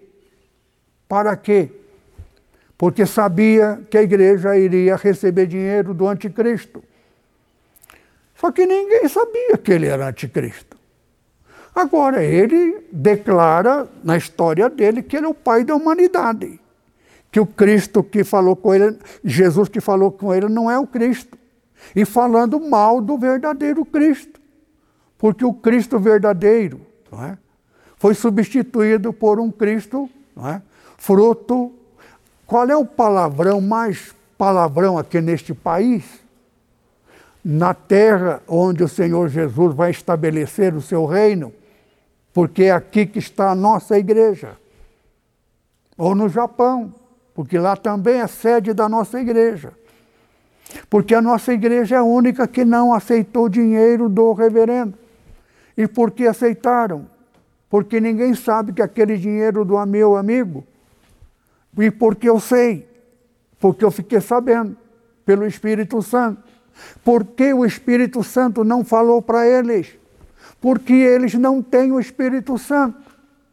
[1.10, 1.81] Para quê?
[2.82, 6.84] Porque sabia que a igreja iria receber dinheiro do anticristo.
[8.34, 10.76] Só que ninguém sabia que ele era anticristo.
[11.76, 16.60] Agora, ele declara na história dele que ele é o pai da humanidade.
[17.32, 20.88] Que o Cristo que falou com ele, Jesus que falou com ele, não é o
[20.88, 21.38] Cristo.
[21.96, 24.42] E falando mal do verdadeiro Cristo.
[25.20, 26.82] Porque o Cristo verdadeiro
[27.14, 27.38] é,
[27.96, 30.10] foi substituído por um Cristo
[30.52, 30.60] é,
[30.98, 31.76] fruto.
[32.52, 36.20] Qual é o palavrão mais palavrão aqui neste país?
[37.44, 41.52] na terra onde o Senhor Jesus vai estabelecer o seu reino,
[42.34, 44.58] porque é aqui que está a nossa igreja.
[45.98, 46.94] Ou no Japão,
[47.34, 49.74] porque lá também é sede da nossa igreja.
[50.90, 54.94] Porque a nossa igreja é a única que não aceitou dinheiro do reverendo.
[55.76, 57.08] E por que aceitaram?
[57.70, 60.64] Porque ninguém sabe que aquele dinheiro do meu amigo,
[61.78, 62.88] e porque eu sei,
[63.60, 64.76] porque eu fiquei sabendo,
[65.26, 66.44] pelo Espírito Santo.
[67.04, 69.98] Porque o Espírito Santo não falou para eles?
[70.60, 73.00] Porque eles não têm o Espírito Santo.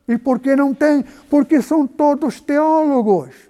[0.07, 1.05] E por que não têm?
[1.29, 3.49] Porque são todos teólogos.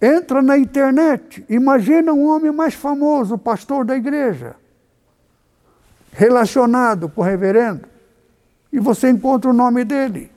[0.00, 4.56] Entra na internet, imagina um homem mais famoso, pastor da igreja,
[6.10, 7.86] relacionado com o reverendo,
[8.72, 10.28] e você encontra o nome dele.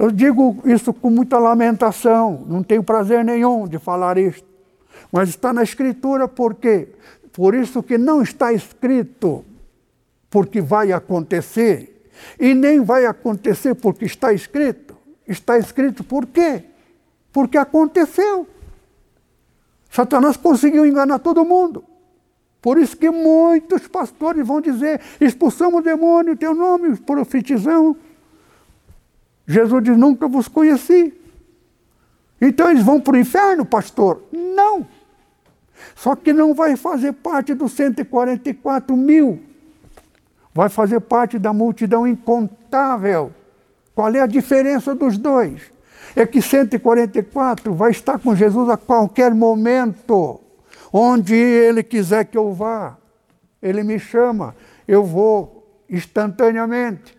[0.00, 4.48] Eu digo isso com muita lamentação, não tenho prazer nenhum de falar isto,
[5.12, 6.88] mas está na Escritura por quê?
[7.34, 9.44] Por isso que não está escrito
[10.30, 14.96] porque vai acontecer, e nem vai acontecer porque está escrito.
[15.28, 16.64] Está escrito por quê?
[17.30, 18.48] Porque aconteceu.
[19.90, 21.84] Satanás conseguiu enganar todo mundo.
[22.62, 27.98] Por isso que muitos pastores vão dizer: expulsamos o demônio, teu nome, profetizamos.
[29.52, 31.14] Jesus diz: nunca vos conheci.
[32.40, 34.22] Então eles vão para o inferno, pastor?
[34.32, 34.86] Não.
[35.94, 39.40] Só que não vai fazer parte dos 144 mil.
[40.54, 43.32] Vai fazer parte da multidão incontável.
[43.94, 45.70] Qual é a diferença dos dois?
[46.14, 50.40] é que 144 vai estar com Jesus a qualquer momento,
[50.92, 52.96] onde Ele quiser que eu vá.
[53.62, 54.56] Ele me chama,
[54.88, 57.16] eu vou instantaneamente,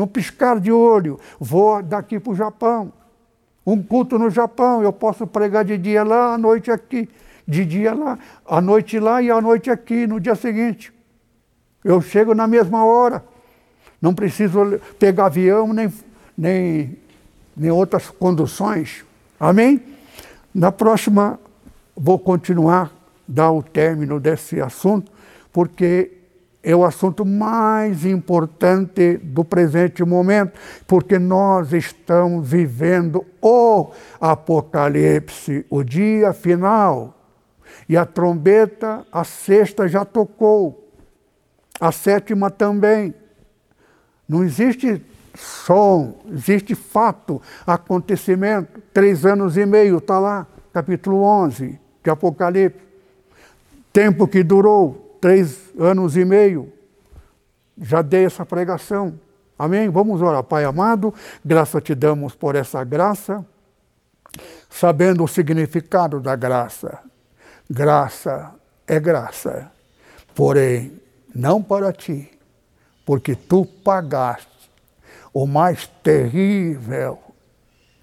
[0.00, 2.90] no piscar de olho, vou daqui para o Japão.
[3.66, 7.06] Um culto no Japão, eu posso pregar de dia lá, à noite aqui,
[7.46, 10.90] de dia lá, à noite lá e à noite aqui, no dia seguinte.
[11.84, 13.22] Eu chego na mesma hora.
[14.00, 15.92] Não preciso pegar avião nem,
[16.34, 16.96] nem
[17.54, 19.04] nem outras conduções.
[19.38, 19.82] Amém?
[20.54, 21.38] Na próxima,
[21.94, 22.90] vou continuar,
[23.28, 25.12] dar o término desse assunto,
[25.52, 26.19] porque
[26.62, 33.90] é o assunto mais importante do presente momento, porque nós estamos vivendo o
[34.20, 37.16] Apocalipse, o dia final.
[37.88, 40.92] E a trombeta, a sexta já tocou,
[41.80, 43.14] a sétima também.
[44.28, 45.02] Não existe
[45.34, 48.80] som, existe fato, acontecimento.
[48.92, 52.78] Três anos e meio, está lá, capítulo 11 de Apocalipse.
[53.92, 56.72] Tempo que durou, três anos e meio.
[57.80, 59.18] Já dei essa pregação.
[59.58, 59.88] Amém?
[59.88, 60.42] Vamos orar.
[60.42, 61.12] Pai amado,
[61.44, 63.44] graça te damos por essa graça,
[64.68, 66.98] sabendo o significado da graça.
[67.68, 68.54] Graça
[68.86, 69.70] é graça,
[70.34, 71.00] porém,
[71.32, 72.28] não para ti,
[73.06, 74.48] porque tu pagaste
[75.32, 77.18] o mais terrível,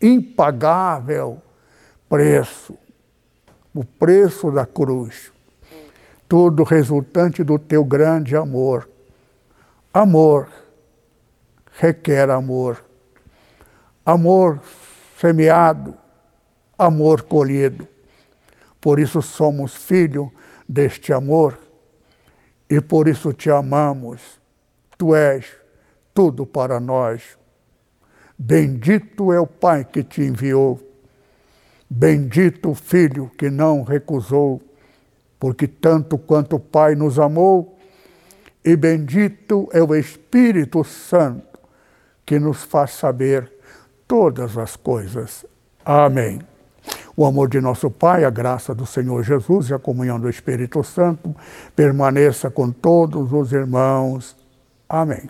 [0.02, 1.42] impagável
[2.08, 2.78] preço,
[3.74, 5.32] o preço da cruz.
[6.28, 8.90] Tudo resultante do teu grande amor.
[9.94, 10.50] Amor
[11.80, 12.84] requer amor.
[14.06, 14.62] Amor
[15.20, 15.96] semeado,
[16.78, 17.88] amor colhido.
[18.80, 20.32] Por isso somos filho
[20.68, 21.58] deste amor
[22.70, 24.40] e por isso te amamos.
[24.98, 25.46] Tu és
[26.14, 27.38] tudo para nós.
[28.38, 30.80] Bendito é o Pai que te enviou,
[31.90, 34.62] bendito o Filho que não recusou,
[35.40, 37.78] porque tanto quanto o Pai nos amou,
[38.64, 41.60] e bendito é o Espírito Santo
[42.26, 43.52] que nos faz saber
[44.08, 45.46] todas as coisas.
[45.86, 46.42] Amém.
[47.16, 50.84] O amor de nosso Pai, a graça do Senhor Jesus e a comunhão do Espírito
[50.84, 51.36] Santo
[51.76, 54.36] permaneça com todos os irmãos.
[54.88, 55.30] Amém.